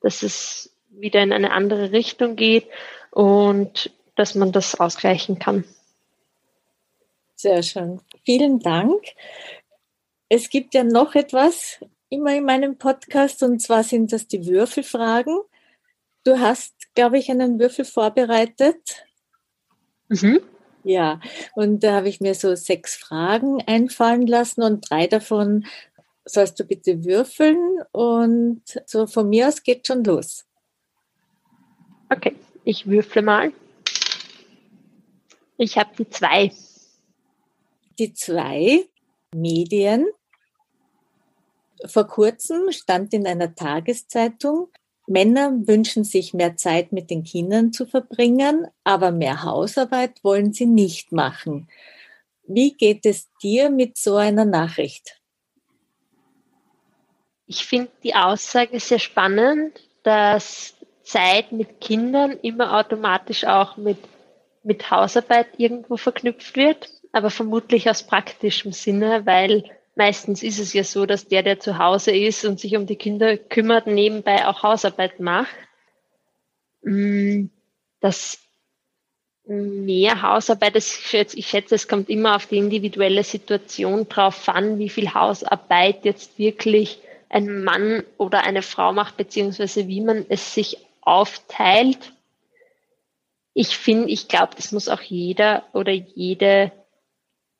dass 0.01 0.23
es 0.23 0.75
wieder 0.89 1.23
in 1.23 1.31
eine 1.31 1.53
andere 1.53 1.93
Richtung 1.93 2.35
geht 2.35 2.67
und 3.11 3.91
dass 4.17 4.35
man 4.35 4.51
das 4.51 4.77
ausgleichen 4.77 5.39
kann. 5.39 5.63
Sehr 7.37 7.63
schön. 7.63 8.01
Vielen 8.25 8.59
Dank. 8.59 9.01
Es 10.27 10.49
gibt 10.49 10.73
ja 10.73 10.83
noch 10.83 11.15
etwas 11.15 11.79
immer 12.09 12.35
in 12.35 12.43
meinem 12.43 12.77
Podcast 12.77 13.41
und 13.41 13.61
zwar 13.61 13.85
sind 13.85 14.11
das 14.11 14.27
die 14.27 14.45
Würfelfragen. 14.45 15.39
Du 16.25 16.39
hast, 16.39 16.93
glaube 16.93 17.19
ich, 17.19 17.31
einen 17.31 17.57
Würfel 17.57 17.85
vorbereitet. 17.85 19.05
Mhm. 20.11 20.41
Ja, 20.83 21.21
und 21.55 21.83
da 21.83 21.93
habe 21.93 22.09
ich 22.09 22.19
mir 22.19 22.35
so 22.35 22.55
sechs 22.55 22.95
Fragen 22.95 23.61
einfallen 23.65 24.27
lassen 24.27 24.61
und 24.61 24.89
drei 24.89 25.07
davon 25.07 25.65
sollst 26.25 26.59
du 26.59 26.65
bitte 26.65 27.05
würfeln 27.05 27.79
und 27.91 28.61
so 28.85 29.07
von 29.07 29.29
mir 29.29 29.47
aus 29.47 29.63
geht 29.63 29.87
schon 29.87 30.03
los. 30.03 30.45
Okay, 32.09 32.35
ich 32.65 32.87
würfle 32.87 33.21
mal. 33.21 33.53
Ich 35.57 35.77
habe 35.77 35.91
die 35.97 36.09
zwei. 36.09 36.51
Die 37.97 38.13
zwei 38.13 38.85
Medien. 39.33 40.07
Vor 41.85 42.07
kurzem 42.07 42.71
stand 42.71 43.13
in 43.13 43.25
einer 43.25 43.55
Tageszeitung, 43.55 44.69
Männer 45.11 45.51
wünschen 45.67 46.05
sich 46.05 46.33
mehr 46.33 46.55
Zeit 46.55 46.93
mit 46.93 47.09
den 47.09 47.23
Kindern 47.23 47.73
zu 47.73 47.85
verbringen, 47.85 48.67
aber 48.85 49.11
mehr 49.11 49.43
Hausarbeit 49.43 50.23
wollen 50.23 50.53
sie 50.53 50.65
nicht 50.65 51.11
machen. 51.11 51.67
Wie 52.47 52.73
geht 52.73 53.05
es 53.05 53.29
dir 53.43 53.69
mit 53.69 53.97
so 53.97 54.15
einer 54.15 54.45
Nachricht? 54.45 55.19
Ich 57.45 57.65
finde 57.65 57.91
die 58.03 58.15
Aussage 58.15 58.79
sehr 58.79 58.99
spannend, 58.99 59.81
dass 60.03 60.75
Zeit 61.03 61.51
mit 61.51 61.81
Kindern 61.81 62.31
immer 62.41 62.79
automatisch 62.79 63.43
auch 63.43 63.75
mit, 63.75 63.97
mit 64.63 64.89
Hausarbeit 64.89 65.47
irgendwo 65.57 65.97
verknüpft 65.97 66.55
wird, 66.55 66.89
aber 67.11 67.29
vermutlich 67.29 67.89
aus 67.89 68.03
praktischem 68.03 68.71
Sinne, 68.71 69.25
weil 69.25 69.65
meistens 69.95 70.43
ist 70.43 70.59
es 70.59 70.73
ja 70.73 70.83
so, 70.83 71.05
dass 71.05 71.27
der, 71.27 71.43
der 71.43 71.59
zu 71.59 71.77
Hause 71.77 72.11
ist 72.11 72.45
und 72.45 72.59
sich 72.59 72.75
um 72.75 72.85
die 72.85 72.95
Kinder 72.95 73.37
kümmert, 73.37 73.87
nebenbei 73.87 74.47
auch 74.47 74.63
Hausarbeit 74.63 75.19
macht. 75.19 75.55
Mm, 76.81 77.45
das 77.99 78.39
mehr 79.45 80.21
Hausarbeit, 80.21 80.75
ich 80.75 80.85
schätze, 80.85 81.37
ich 81.37 81.47
schätze, 81.47 81.75
es 81.75 81.87
kommt 81.87 82.09
immer 82.09 82.35
auf 82.35 82.45
die 82.45 82.57
individuelle 82.57 83.23
Situation 83.23 84.07
drauf 84.07 84.47
an, 84.47 84.79
wie 84.79 84.89
viel 84.89 85.13
Hausarbeit 85.13 86.05
jetzt 86.05 86.37
wirklich 86.37 86.99
ein 87.29 87.63
Mann 87.63 88.03
oder 88.17 88.43
eine 88.43 88.61
Frau 88.61 88.93
macht, 88.93 89.17
beziehungsweise 89.17 89.87
wie 89.87 90.01
man 90.01 90.25
es 90.29 90.53
sich 90.53 90.77
aufteilt. 91.01 92.13
Ich 93.53 93.77
finde, 93.77 94.09
ich 94.09 94.27
glaube, 94.27 94.55
das 94.55 94.71
muss 94.71 94.87
auch 94.87 95.01
jeder 95.01 95.65
oder 95.73 95.91
jede, 95.91 96.71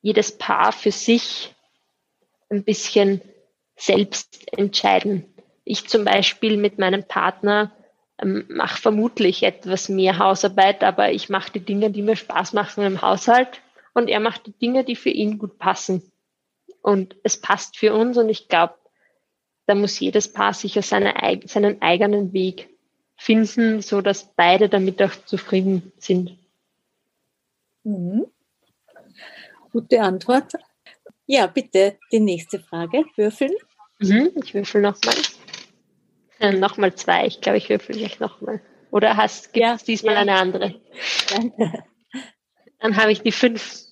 jedes 0.02 0.38
Paar 0.38 0.72
für 0.72 0.92
sich 0.92 1.54
ein 2.52 2.64
bisschen 2.64 3.22
selbst 3.76 4.48
entscheiden. 4.56 5.26
Ich 5.64 5.88
zum 5.88 6.06
Beispiel 6.06 6.58
mit 6.58 6.78
meinem 6.78 7.08
Partner 7.08 7.72
ähm, 8.22 8.46
mache 8.50 8.80
vermutlich 8.80 9.44
etwas 9.44 9.90
mehr 9.90 10.20
Hausarbeit, 10.20 10.84
aber 10.84 11.12
ich 11.12 11.30
mache 11.30 11.54
die 11.54 11.62
Dinge, 11.62 11.90
die 11.90 12.02
mir 12.02 12.16
Spaß 12.16 12.54
machen 12.54 12.84
im 12.84 13.02
Haushalt 13.02 13.62
und 13.94 14.10
er 14.10 14.20
macht 14.20 14.46
die 14.46 14.58
Dinge, 14.58 14.84
die 14.84 14.96
für 14.96 15.10
ihn 15.10 15.38
gut 15.38 15.58
passen. 15.58 16.12
Und 16.82 17.16
es 17.24 17.40
passt 17.40 17.78
für 17.78 17.94
uns 17.94 18.18
und 18.18 18.30
ich 18.30 18.48
glaube, 18.48 18.76
da 19.66 19.76
muss 19.76 20.00
jedes 20.00 20.32
Paar 20.32 20.54
sicher 20.54 20.82
seine, 20.82 21.14
seinen 21.46 21.82
eigenen 21.82 22.34
Weg 22.34 22.70
finden, 23.16 23.82
so 23.82 24.02
dass 24.02 24.34
beide 24.36 24.68
damit 24.68 25.02
auch 25.02 25.16
zufrieden 25.26 25.92
sind. 25.98 26.38
Mhm. 27.84 28.26
Gute 29.72 30.02
Antwort. 30.02 30.54
Ja, 31.34 31.48
bitte 31.48 31.98
die 32.12 32.20
nächste 32.20 32.60
Frage. 32.60 33.06
Würfeln. 33.16 33.54
Mhm, 34.00 34.32
ich 34.44 34.54
würfel 34.54 34.82
nochmal. 34.82 35.16
Äh, 36.42 36.52
nochmal 36.52 36.94
zwei. 36.96 37.26
Ich 37.28 37.40
glaube, 37.40 37.58
ich 37.58 37.70
würfel 37.70 37.96
gleich 37.96 38.20
nochmal. 38.20 38.62
Oder 38.92 39.16
hast 39.16 39.54
gibt 39.54 39.66
ja, 39.66 39.78
diesmal 39.78 40.16
ja. 40.16 40.20
eine 40.20 40.34
andere? 40.34 40.82
Danke. 41.30 41.86
Dann 42.80 42.98
habe 42.98 43.14
ich 43.14 43.22
die 43.22 43.32
fünf. 43.32 43.86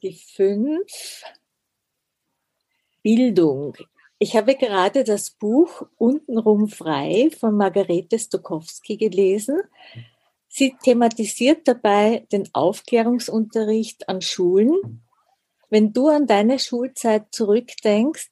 Die 0.00 0.12
fünf. 0.12 1.24
Bildung. 3.02 3.76
Ich 4.20 4.36
habe 4.36 4.54
gerade 4.54 5.02
das 5.02 5.30
Buch 5.32 5.88
Untenrum 5.96 6.68
frei 6.68 7.30
von 7.36 7.56
Margarete 7.56 8.16
Stokowski 8.16 8.96
gelesen. 8.96 9.60
Sie 10.46 10.76
thematisiert 10.84 11.66
dabei 11.66 12.28
den 12.30 12.48
Aufklärungsunterricht 12.52 14.08
an 14.08 14.22
Schulen. 14.22 15.02
Wenn 15.70 15.92
du 15.92 16.08
an 16.08 16.26
deine 16.26 16.58
Schulzeit 16.58 17.26
zurückdenkst, 17.32 18.30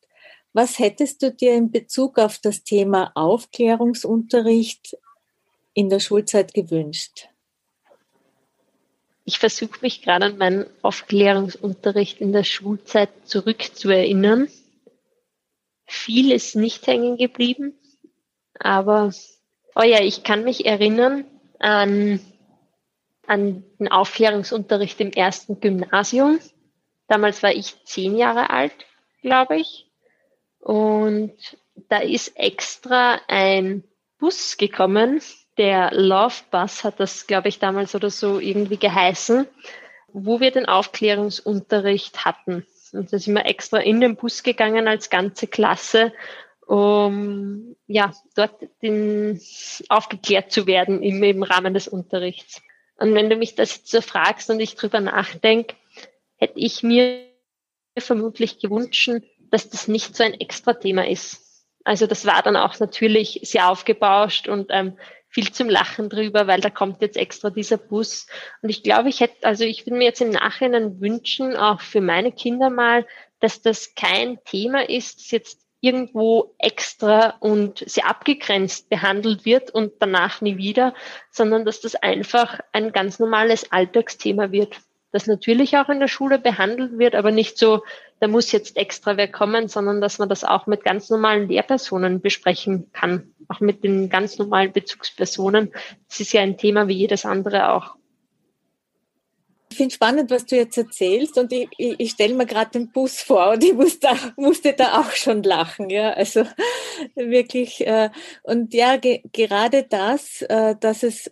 was 0.53 0.79
hättest 0.79 1.23
du 1.23 1.33
dir 1.33 1.55
in 1.55 1.71
Bezug 1.71 2.19
auf 2.19 2.39
das 2.39 2.65
Thema 2.65 3.13
Aufklärungsunterricht 3.15 4.97
in 5.73 5.89
der 5.89 6.01
Schulzeit 6.01 6.53
gewünscht? 6.53 7.29
Ich 9.25 9.39
versuche 9.39 9.81
mich 9.83 10.03
gerade 10.03 10.27
an 10.27 10.39
meinen 10.39 10.67
Aufklärungsunterricht 10.83 12.21
in 12.21 12.33
der 12.33 12.45
Schulzeit 12.45 13.11
zurückzuerinnern 13.25 14.49
viel 15.89 16.33
ist 16.33 16.55
nicht 16.55 16.87
hängen 16.87 17.17
geblieben, 17.17 17.73
aber 18.61 19.11
oh 19.75 19.83
ja, 19.83 20.03
ich 20.03 20.23
kann 20.23 20.45
mich 20.45 20.67
erinnern 20.67 21.25
an, 21.59 22.21
an 23.27 23.65
den 23.79 23.89
Aufklärungsunterricht 23.89 25.01
im 25.01 25.13
ersten 25.13 25.61
Gymnasium. 25.61 26.41
Damals 27.09 27.43
war 27.43 27.53
ich 27.53 27.83
zehn 27.85 28.17
Jahre 28.17 28.51
alt, 28.51 28.75
glaube 29.23 29.57
ich. 29.57 29.91
Und 30.61 31.35
da 31.89 31.99
ist 31.99 32.37
extra 32.37 33.21
ein 33.29 33.85
Bus 34.19 34.57
gekommen, 34.57 35.21
der 35.59 35.91
Love 35.93 36.43
Bus 36.51 36.85
hat 36.85 37.01
das, 37.01 37.27
glaube 37.27 37.49
ich, 37.49 37.59
damals 37.59 37.95
oder 37.95 38.11
so 38.11 38.39
irgendwie 38.39 38.79
geheißen, 38.79 39.47
wo 40.13 40.41
wir 40.41 40.53
den 40.53 40.67
Aufklärungsunterricht 40.67 42.25
hatten. 42.25 42.65
Und 42.93 43.13
da 43.13 43.19
sind 43.19 43.35
wir 43.35 43.45
extra 43.45 43.79
in 43.79 44.01
den 44.01 44.17
Bus 44.17 44.43
gegangen 44.43 44.89
als 44.89 45.11
ganze 45.11 45.47
Klasse, 45.47 46.13
um 46.67 47.77
ja, 47.87 48.13
dort 48.35 48.55
den, 48.83 49.41
aufgeklärt 49.89 50.53
zu 50.53 50.67
werden 50.67 51.03
im, 51.03 51.23
im 51.23 51.43
Rahmen 51.43 51.75
des 51.75 51.89
Unterrichts. 51.89 52.63
Und 52.97 53.15
wenn 53.15 53.31
du 53.31 53.37
mich 53.37 53.55
das 53.55 53.77
jetzt 53.77 53.91
so 53.91 54.01
fragst 54.01 54.51
und 54.51 54.61
ich 54.61 54.75
drüber 54.75 55.01
nachdenke, 55.01 55.75
hätte 56.39 56.59
ich 56.59 56.83
mir 56.83 57.25
vermutlich 57.99 58.59
gewünscht, 58.59 59.11
dass 59.51 59.69
das 59.71 59.89
nicht 59.89 60.17
so 60.17 60.25
ein 60.25 60.35
extra 60.35 60.75
Thema 60.75 61.07
ist. 61.07 61.67
Also 61.85 62.07
das 62.07 62.27
war 62.27 62.43
dann 62.43 62.57
auch 62.57 62.79
natürlich 62.81 63.41
sehr 63.43 63.71
aufgebauscht 63.71 64.49
und 64.49 64.67
ähm, 64.71 64.99
viel 65.29 65.53
zum 65.53 65.69
Lachen 65.69 66.09
drüber, 66.09 66.47
weil 66.47 66.61
da 66.61 66.71
kommt 66.71 67.03
jetzt 67.03 67.17
extra 67.17 67.51
dieser 67.51 67.77
Bus. 67.77 68.27
Und 68.63 68.71
ich 68.71 68.83
glaube, 68.83 69.09
ich 69.09 69.21
hätte, 69.21 69.47
also 69.47 69.65
ich 69.65 69.87
würde 69.87 69.99
mir 69.99 70.05
jetzt 70.05 70.21
im 70.21 70.31
Nachhinein 70.31 71.01
wünschen, 71.01 71.57
auch 71.57 71.81
für 71.81 72.01
meine 72.01 72.33
Kinder 72.33 72.71
mal, 72.71 73.07
dass 73.41 73.63
das 73.63 73.95
kein 73.95 74.43
Thema 74.45 74.89
ist, 74.89 75.21
das 75.21 75.31
jetzt 75.31 75.61
irgendwo 75.81 76.55
extra 76.59 77.37
und 77.41 77.85
sehr 77.89 78.09
abgegrenzt 78.09 78.89
behandelt 78.89 79.45
wird 79.45 79.71
und 79.71 79.93
danach 80.01 80.41
nie 80.41 80.57
wieder, 80.57 80.95
sondern 81.31 81.65
dass 81.65 81.81
das 81.81 81.95
einfach 81.95 82.59
ein 82.73 82.91
ganz 82.93 83.19
normales 83.21 83.71
Alltagsthema 83.71 84.51
wird 84.51 84.77
das 85.13 85.27
natürlich 85.27 85.77
auch 85.77 85.89
in 85.89 86.01
der 86.01 86.09
Schule 86.09 86.39
behandelt 86.39 86.99
wird, 86.99 87.15
aber 87.15 87.31
nicht 87.31 87.59
so, 87.59 87.83
da 88.21 88.29
muss 88.29 88.53
jetzt 88.53 88.77
extra 88.77 89.17
wer 89.17 89.31
kommen, 89.31 89.69
sondern 89.69 90.01
dass 90.01 90.19
man 90.19 90.29
das 90.29 90.45
auch 90.45 90.67
mit 90.67 90.85
ganz 90.85 91.09
normalen 91.09 91.49
Lehrpersonen 91.49 92.21
besprechen 92.21 92.91
kann, 92.93 93.35
auch 93.49 93.61
mit 93.61 93.85
den 93.85 94.11
ganz 94.11 94.39
normalen 94.39 94.73
Bezugspersonen. 94.73 95.73
Das 96.09 96.21
ist 96.21 96.33
ja 96.33 96.43
ein 96.43 96.59
Thema 96.59 96.89
wie 96.89 96.97
jedes 96.97 97.25
andere 97.25 97.71
auch. 97.73 97.95
Ich 99.71 99.77
finde 99.77 99.95
spannend, 99.95 100.31
was 100.31 100.47
du 100.47 100.57
jetzt 100.57 100.79
erzählst 100.79 101.37
und 101.39 101.53
ich, 101.53 101.69
ich, 101.77 101.95
ich 101.99 102.11
stelle 102.11 102.35
mir 102.35 102.47
gerade 102.47 102.71
den 102.71 102.91
Bus 102.91 103.21
vor 103.21 103.51
und 103.51 103.63
ich 103.63 103.75
muss 103.75 104.01
da, 104.01 104.15
musste 104.37 104.73
da 104.73 105.01
auch 105.01 105.13
schon 105.13 105.43
lachen. 105.43 105.91
Ja, 105.91 106.13
also 106.13 106.45
wirklich. 107.15 107.87
Äh, 107.87 108.11
und 108.43 108.73
ja, 108.73 108.97
ge 108.97 109.23
gerade 109.33 109.85
das, 109.85 110.43
äh, 110.43 110.75
dass 110.81 111.03
es 111.03 111.31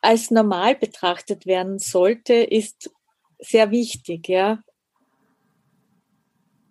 als 0.00 0.30
normal 0.30 0.76
betrachtet 0.76 1.46
werden 1.46 1.78
sollte, 1.78 2.34
ist 2.34 2.90
sehr 3.42 3.70
wichtig, 3.70 4.28
ja. 4.28 4.62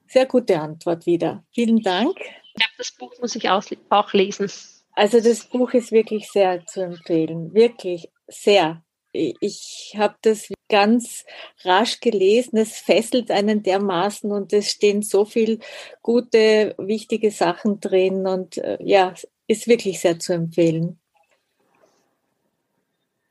Sehr 0.07 0.25
gute 0.25 0.59
Antwort 0.59 1.05
wieder. 1.05 1.43
Vielen 1.53 1.81
Dank. 1.81 2.17
Ich 2.19 2.53
glaube, 2.55 2.73
das 2.77 2.91
Buch 2.91 3.13
muss 3.21 3.35
ich 3.35 3.49
auch 3.49 4.13
lesen. 4.13 4.51
Also 4.93 5.21
das 5.21 5.45
Buch 5.45 5.73
ist 5.73 5.91
wirklich 5.91 6.29
sehr 6.29 6.65
zu 6.65 6.81
empfehlen. 6.81 7.53
Wirklich 7.53 8.09
sehr. 8.27 8.83
Ich 9.13 9.93
habe 9.97 10.15
das 10.21 10.49
ganz 10.69 11.25
rasch 11.63 11.99
gelesen. 11.99 12.57
Es 12.57 12.77
fesselt 12.77 13.31
einen 13.31 13.63
dermaßen 13.63 14.31
und 14.31 14.53
es 14.53 14.71
stehen 14.71 15.01
so 15.01 15.25
viele 15.25 15.59
gute, 16.01 16.75
wichtige 16.77 17.31
Sachen 17.31 17.79
drin 17.79 18.25
und 18.27 18.57
äh, 18.57 18.77
ja, 18.81 19.13
ist 19.47 19.67
wirklich 19.67 19.99
sehr 19.99 20.19
zu 20.19 20.33
empfehlen. 20.33 20.99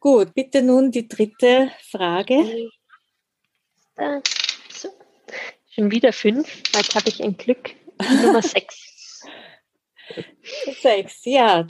Gut, 0.00 0.34
bitte 0.34 0.62
nun 0.62 0.90
die 0.90 1.08
dritte 1.08 1.70
Frage. 1.90 2.70
Äh, 4.00 4.22
so. 4.72 4.88
Schon 5.68 5.90
wieder 5.90 6.12
fünf. 6.12 6.62
Jetzt 6.74 6.94
habe 6.94 7.10
ich 7.10 7.22
ein 7.22 7.36
Glück. 7.36 7.74
Nummer 8.22 8.42
sechs. 8.42 9.22
Sechs, 10.80 11.20
ja. 11.24 11.68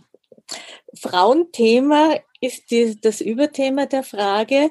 Frauenthema 0.95 2.21
ist 2.41 2.71
die, 2.71 2.99
das 3.01 3.21
Überthema 3.21 3.87
der 3.87 4.05
Frage. 4.05 4.71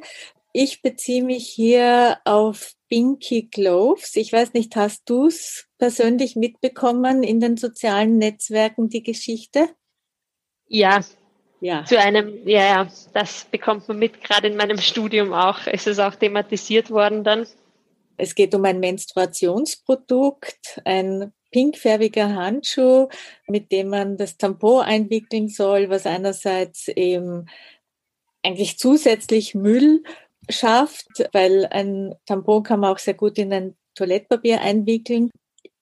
Ich 0.53 0.81
beziehe 0.81 1.23
mich 1.23 1.49
hier 1.49 2.19
auf 2.23 2.73
Pinky 2.87 3.49
Gloves. 3.51 4.15
Ich 4.15 4.31
weiß 4.31 4.53
nicht, 4.53 4.75
hast 4.77 5.09
du 5.09 5.27
es 5.27 5.67
persönlich 5.77 6.35
mitbekommen 6.35 7.23
in 7.23 7.41
den 7.41 7.57
sozialen 7.57 8.17
Netzwerken, 8.17 8.89
die 8.89 9.03
Geschichte? 9.03 9.69
Ja, 10.65 11.01
ja. 11.61 11.83
Zu 11.85 11.99
einem, 11.99 12.47
ja, 12.47 12.61
ja, 12.61 12.87
das 13.13 13.45
bekommt 13.45 13.87
man 13.87 13.99
mit, 13.99 14.23
gerade 14.23 14.47
in 14.47 14.55
meinem 14.55 14.77
Studium 14.77 15.33
auch. 15.33 15.59
Es 15.65 15.87
ist 15.87 15.99
auch 15.99 16.15
thematisiert 16.15 16.89
worden 16.89 17.23
dann. 17.23 17.45
Es 18.17 18.35
geht 18.35 18.53
um 18.55 18.65
ein 18.65 18.79
Menstruationsprodukt, 18.79 20.81
ein 20.85 21.33
pinkfärbiger 21.51 22.35
Handschuh, 22.35 23.07
mit 23.47 23.71
dem 23.71 23.89
man 23.89 24.17
das 24.17 24.37
Tampon 24.37 24.83
einwickeln 24.83 25.49
soll, 25.49 25.89
was 25.89 26.05
einerseits 26.05 26.87
eben 26.89 27.47
eigentlich 28.43 28.77
zusätzlich 28.77 29.55
Müll 29.55 30.03
schafft, 30.49 31.07
weil 31.33 31.65
ein 31.67 32.15
Tampon 32.25 32.63
kann 32.63 32.79
man 32.79 32.93
auch 32.93 32.99
sehr 32.99 33.13
gut 33.13 33.37
in 33.37 33.53
ein 33.53 33.75
Toilettpapier 33.95 34.61
einwickeln. 34.61 35.29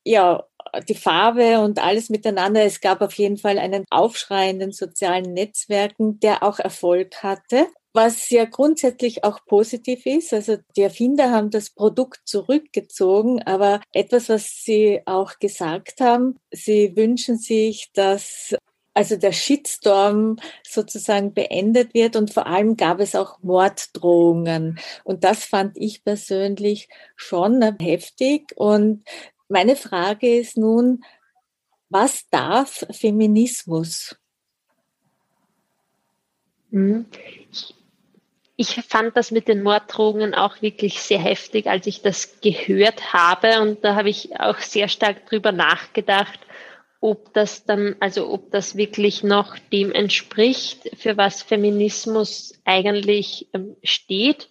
Ja, 0.04 0.47
die 0.88 0.96
Farbe 0.96 1.60
und 1.60 1.84
alles 1.84 2.10
miteinander. 2.10 2.64
Es 2.64 2.82
gab 2.82 3.02
auf 3.02 3.14
jeden 3.14 3.38
Fall 3.38 3.60
einen 3.60 3.86
Aufschrei 3.90 4.50
in 4.50 4.60
den 4.60 4.72
sozialen 4.72 5.34
Netzwerken, 5.34 6.20
der 6.20 6.44
auch 6.44 6.60
Erfolg 6.60 7.24
hatte 7.24 7.68
was 7.98 8.30
ja 8.30 8.46
grundsätzlich 8.46 9.24
auch 9.24 9.44
positiv 9.48 10.06
ist. 10.06 10.32
Also 10.32 10.58
die 10.76 10.84
Erfinder 10.84 11.32
haben 11.32 11.50
das 11.50 11.72
Produkt 11.72 12.22
zurückgezogen, 12.26 13.42
aber 13.42 13.82
etwas, 13.92 14.30
was 14.30 14.64
sie 14.64 15.02
auch 15.06 15.40
gesagt 15.40 16.00
haben, 16.00 16.38
sie 16.52 16.96
wünschen 16.96 17.40
sich, 17.40 17.90
dass 17.94 18.56
also 18.94 19.16
der 19.16 19.32
Shitstorm 19.32 20.38
sozusagen 20.68 21.34
beendet 21.34 21.94
wird 21.94 22.16
und 22.16 22.34
vor 22.34 22.48
allem 22.48 22.78
gab 22.78 23.00
es 23.00 23.16
auch 23.16 23.38
Morddrohungen 23.44 24.80
und 25.04 25.24
das 25.24 25.44
fand 25.44 25.78
ich 25.78 26.04
persönlich 26.04 26.90
schon 27.16 27.62
heftig 27.80 28.54
und 28.56 29.04
meine 29.50 29.76
Frage 29.76 30.38
ist 30.38 30.58
nun, 30.58 31.04
was 31.90 32.30
darf 32.30 32.86
Feminismus? 32.92 34.16
Mhm. 36.70 37.06
Ich 38.60 38.82
fand 38.88 39.16
das 39.16 39.32
mit 39.32 39.48
den 39.48 39.62
Morddrohungen 39.62 40.34
auch 40.34 40.62
wirklich 40.62 41.00
sehr 41.00 41.20
heftig, 41.20 41.68
als 41.68 41.86
ich 41.86 42.02
das 42.02 42.42
gehört 42.42 43.14
habe. 43.14 43.62
Und 43.62 43.84
da 43.84 43.96
habe 43.96 44.10
ich 44.10 44.40
auch 44.40 44.58
sehr 44.58 44.88
stark 44.88 45.28
drüber 45.30 45.52
nachgedacht, 45.52 46.40
ob 47.00 47.34
das 47.34 47.66
dann, 47.66 47.96
also 48.00 48.30
ob 48.32 48.50
das 48.52 48.76
wirklich 48.76 49.24
noch 49.24 49.60
dem 49.72 49.92
entspricht, 49.92 50.90
für 50.98 51.16
was 51.18 51.44
Feminismus 51.44 52.60
eigentlich 52.66 53.48
ähm, 53.54 53.76
steht. 53.84 54.50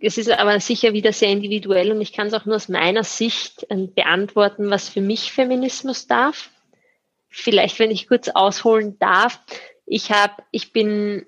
Es 0.00 0.16
ist 0.16 0.30
aber 0.30 0.60
sicher 0.60 0.92
wieder 0.92 1.12
sehr 1.12 1.30
individuell 1.30 1.90
und 1.90 2.00
ich 2.00 2.12
kann 2.12 2.28
es 2.28 2.34
auch 2.34 2.44
nur 2.44 2.56
aus 2.56 2.68
meiner 2.68 3.02
Sicht 3.02 3.66
ähm, 3.68 3.92
beantworten, 3.92 4.70
was 4.70 4.88
für 4.88 5.00
mich 5.00 5.32
Feminismus 5.32 6.06
darf. 6.06 6.50
Vielleicht, 7.28 7.78
wenn 7.78 7.90
ich 7.90 8.08
kurz 8.08 8.28
ausholen 8.28 8.98
darf. 8.98 9.40
Ich 9.86 10.12
habe, 10.12 10.42
ich 10.50 10.72
bin 10.72 11.26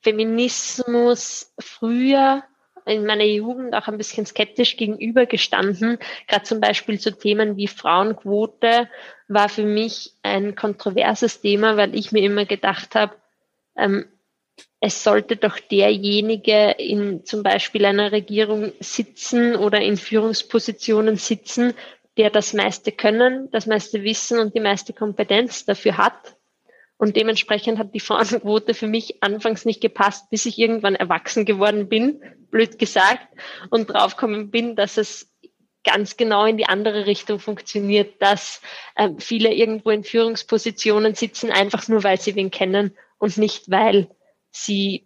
Feminismus 0.00 1.52
früher 1.58 2.44
in 2.86 3.06
meiner 3.06 3.24
Jugend 3.24 3.74
auch 3.74 3.88
ein 3.88 3.96
bisschen 3.98 4.26
skeptisch 4.26 4.76
gegenübergestanden. 4.76 5.98
Gerade 6.28 6.44
zum 6.44 6.60
Beispiel 6.60 7.00
zu 7.00 7.16
Themen 7.16 7.56
wie 7.56 7.66
Frauenquote 7.66 8.88
war 9.26 9.48
für 9.48 9.64
mich 9.64 10.12
ein 10.22 10.54
kontroverses 10.54 11.40
Thema, 11.40 11.76
weil 11.76 11.94
ich 11.94 12.12
mir 12.12 12.22
immer 12.22 12.44
gedacht 12.44 12.94
habe, 12.94 13.16
ähm, 13.76 14.06
es 14.84 15.02
sollte 15.02 15.36
doch 15.36 15.58
derjenige 15.58 16.72
in 16.76 17.24
zum 17.24 17.42
Beispiel 17.42 17.86
einer 17.86 18.12
Regierung 18.12 18.70
sitzen 18.80 19.56
oder 19.56 19.80
in 19.80 19.96
Führungspositionen 19.96 21.16
sitzen, 21.16 21.72
der 22.18 22.28
das 22.28 22.52
meiste 22.52 22.92
Können, 22.92 23.50
das 23.50 23.64
meiste 23.64 24.02
Wissen 24.02 24.38
und 24.38 24.54
die 24.54 24.60
meiste 24.60 24.92
Kompetenz 24.92 25.64
dafür 25.64 25.96
hat. 25.96 26.36
Und 26.98 27.16
dementsprechend 27.16 27.78
hat 27.78 27.94
die 27.94 28.00
Frauenquote 28.00 28.74
für 28.74 28.86
mich 28.86 29.22
anfangs 29.22 29.64
nicht 29.64 29.80
gepasst, 29.80 30.28
bis 30.28 30.44
ich 30.44 30.58
irgendwann 30.58 30.96
erwachsen 30.96 31.46
geworden 31.46 31.88
bin, 31.88 32.20
blöd 32.50 32.78
gesagt, 32.78 33.26
und 33.70 33.86
draufgekommen 33.86 34.50
bin, 34.50 34.76
dass 34.76 34.98
es 34.98 35.32
ganz 35.82 36.18
genau 36.18 36.44
in 36.44 36.58
die 36.58 36.66
andere 36.66 37.06
Richtung 37.06 37.38
funktioniert, 37.38 38.20
dass 38.20 38.60
äh, 38.96 39.08
viele 39.16 39.50
irgendwo 39.54 39.88
in 39.88 40.04
Führungspositionen 40.04 41.14
sitzen, 41.14 41.50
einfach 41.50 41.88
nur 41.88 42.04
weil 42.04 42.20
sie 42.20 42.34
wen 42.34 42.50
kennen 42.50 42.94
und 43.16 43.38
nicht 43.38 43.70
weil 43.70 44.08
sie 44.54 45.04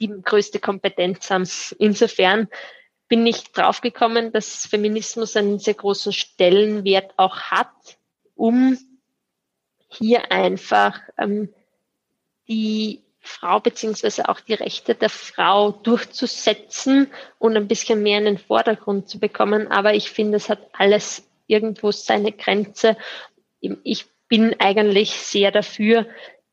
die 0.00 0.08
größte 0.08 0.60
Kompetenz 0.60 1.30
haben. 1.30 1.48
Insofern 1.78 2.48
bin 3.08 3.26
ich 3.26 3.52
draufgekommen, 3.52 4.32
dass 4.32 4.66
Feminismus 4.66 5.36
einen 5.36 5.58
sehr 5.58 5.74
großen 5.74 6.12
Stellenwert 6.12 7.12
auch 7.18 7.36
hat, 7.36 7.98
um 8.34 8.78
hier 9.88 10.32
einfach 10.32 10.98
ähm, 11.18 11.52
die 12.48 13.02
Frau 13.20 13.60
beziehungsweise 13.60 14.28
auch 14.28 14.40
die 14.40 14.54
Rechte 14.54 14.94
der 14.94 15.10
Frau 15.10 15.70
durchzusetzen 15.70 17.08
und 17.38 17.56
ein 17.56 17.68
bisschen 17.68 18.02
mehr 18.02 18.18
in 18.18 18.24
den 18.24 18.38
Vordergrund 18.38 19.08
zu 19.08 19.20
bekommen. 19.20 19.68
Aber 19.68 19.94
ich 19.94 20.10
finde, 20.10 20.36
es 20.36 20.48
hat 20.48 20.60
alles 20.72 21.28
irgendwo 21.46 21.92
seine 21.92 22.32
Grenze. 22.32 22.96
Ich 23.60 24.06
bin 24.28 24.58
eigentlich 24.58 25.12
sehr 25.12 25.52
dafür, 25.52 26.06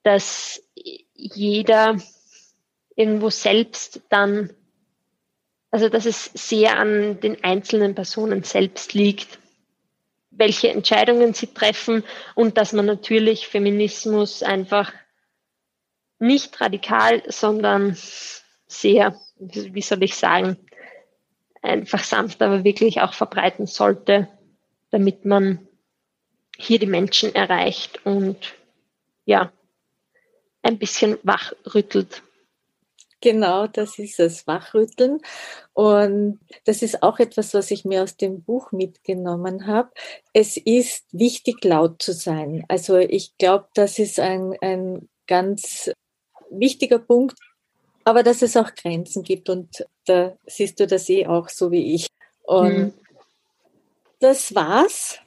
dass 0.04 0.62
jeder 1.22 1.98
irgendwo 2.96 3.30
selbst 3.30 4.02
dann, 4.10 4.52
also 5.72 5.90
dass 5.90 6.06
es 6.06 6.26
sehr 6.34 6.78
an 6.78 7.20
den 7.20 7.44
einzelnen 7.44 7.96
Personen 7.96 8.44
selbst 8.44 8.94
liegt 8.94 9.40
welche 10.40 10.70
Entscheidungen 10.70 11.34
sie 11.34 11.48
treffen 11.48 12.04
und 12.34 12.58
dass 12.58 12.74
man 12.74 12.86
natürlich 12.86 13.48
Feminismus 13.48 14.42
einfach 14.42 14.92
nicht 16.18 16.60
radikal, 16.60 17.22
sondern 17.28 17.96
sehr, 18.68 19.20
wie 19.38 19.82
soll 19.82 20.02
ich 20.04 20.16
sagen, 20.16 20.58
einfach 21.62 22.04
sanft, 22.04 22.42
aber 22.42 22.64
wirklich 22.64 23.02
auch 23.02 23.14
verbreiten 23.14 23.68
sollte, 23.68 24.30
damit 24.92 25.26
man 25.26 25.68
hier 26.58 26.80
die 26.80 26.86
Menschen 26.86 27.36
erreicht 27.36 28.06
und 28.06 28.56
ja, 29.26 29.52
ein 30.70 30.78
bisschen 30.78 31.18
wachrüttelt. 31.24 32.24
Genau, 33.22 33.68
das 33.68 34.00
ist 34.00 34.20
es, 34.20 34.48
Wachrütteln. 34.48 35.20
Und 35.74 36.40
das 36.64 36.82
ist 36.82 37.04
auch 37.04 37.20
etwas, 37.20 37.54
was 37.54 37.70
ich 37.70 37.84
mir 37.84 38.04
aus 38.04 38.16
dem 38.16 38.44
Buch 38.44 38.72
mitgenommen 38.72 39.68
habe. 39.68 39.90
Es 40.32 40.56
ist 40.56 41.06
wichtig, 41.12 41.66
laut 41.66 42.02
zu 42.02 42.14
sein. 42.14 42.64
Also 42.70 42.98
ich 42.98 43.38
glaube, 43.38 43.68
das 43.74 44.00
ist 44.00 44.22
ein, 44.22 44.56
ein 44.62 45.10
ganz 45.28 45.92
wichtiger 46.50 47.00
Punkt, 47.00 47.38
aber 48.06 48.24
dass 48.24 48.42
es 48.42 48.56
auch 48.56 48.74
Grenzen 48.74 49.24
gibt. 49.24 49.50
Und 49.50 49.86
da 50.06 50.38
siehst 50.46 50.80
du 50.80 50.88
das 50.88 51.10
eh 51.10 51.28
auch 51.28 51.50
so 51.50 51.72
wie 51.72 51.96
ich. 51.96 52.08
Und 52.44 52.78
mhm. 52.78 52.94
das 54.22 54.56
war's 54.56 55.20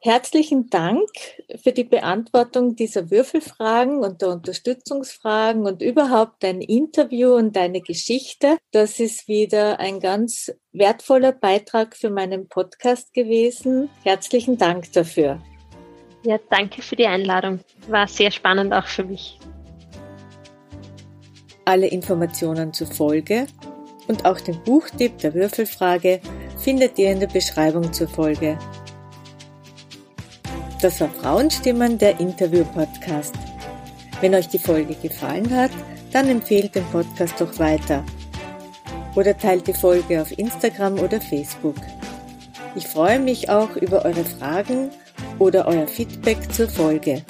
Herzlichen 0.00 0.68
Dank 0.68 1.08
für 1.62 1.72
die 1.72 1.84
Beantwortung 1.84 2.76
dieser 2.76 3.10
Würfelfragen 3.10 4.04
und 4.04 4.20
der 4.20 4.28
Unterstützungsfragen 4.28 5.66
und 5.66 5.80
überhaupt 5.80 6.42
dein 6.42 6.60
Interview 6.60 7.34
und 7.34 7.56
deine 7.56 7.80
Geschichte. 7.80 8.58
Das 8.72 9.00
ist 9.00 9.26
wieder 9.26 9.80
ein 9.80 9.98
ganz 9.98 10.52
wertvoller 10.72 11.32
Beitrag 11.32 11.96
für 11.96 12.10
meinen 12.10 12.46
Podcast 12.46 13.14
gewesen. 13.14 13.88
Herzlichen 14.04 14.58
Dank 14.58 14.92
dafür. 14.92 15.40
Ja, 16.24 16.38
danke 16.50 16.82
für 16.82 16.96
die 16.96 17.06
Einladung. 17.06 17.60
War 17.88 18.06
sehr 18.06 18.30
spannend 18.30 18.74
auch 18.74 18.86
für 18.86 19.04
mich. 19.04 19.38
Alle 21.64 21.86
Informationen 21.86 22.72
zur 22.72 22.86
Folge 22.86 23.46
und 24.08 24.24
auch 24.26 24.40
den 24.40 24.62
Buchtipp 24.62 25.18
der 25.18 25.34
Würfelfrage 25.34 26.20
findet 26.58 26.98
ihr 26.98 27.10
in 27.10 27.20
der 27.20 27.28
Beschreibung 27.28 27.92
zur 27.92 28.08
Folge. 28.08 28.58
Das 30.80 31.00
war 31.00 31.08
Frauenstimmen, 31.08 31.96
der 31.98 32.20
Interview-Podcast. 32.20 33.34
Wenn 34.20 34.34
euch 34.34 34.48
die 34.48 34.58
Folge 34.58 34.94
gefallen 34.94 35.54
hat, 35.54 35.70
dann 36.12 36.28
empfehlt 36.28 36.74
den 36.74 36.84
Podcast 36.86 37.34
doch 37.38 37.58
weiter. 37.58 38.04
Oder 39.14 39.36
teilt 39.36 39.66
die 39.66 39.74
Folge 39.74 40.20
auf 40.20 40.38
Instagram 40.38 40.98
oder 40.98 41.20
Facebook. 41.20 41.76
Ich 42.74 42.86
freue 42.86 43.18
mich 43.18 43.48
auch 43.48 43.74
über 43.76 44.04
eure 44.04 44.24
Fragen 44.24 44.90
oder 45.38 45.66
euer 45.66 45.88
Feedback 45.88 46.52
zur 46.52 46.68
Folge. 46.68 47.22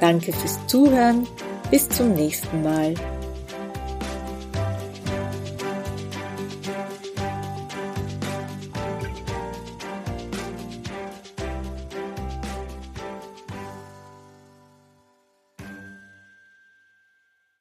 Danke 0.00 0.32
fürs 0.32 0.64
Zuhören. 0.68 1.26
Bis 1.70 1.88
zum 1.88 2.14
nächsten 2.14 2.62
Mal. 2.62 2.94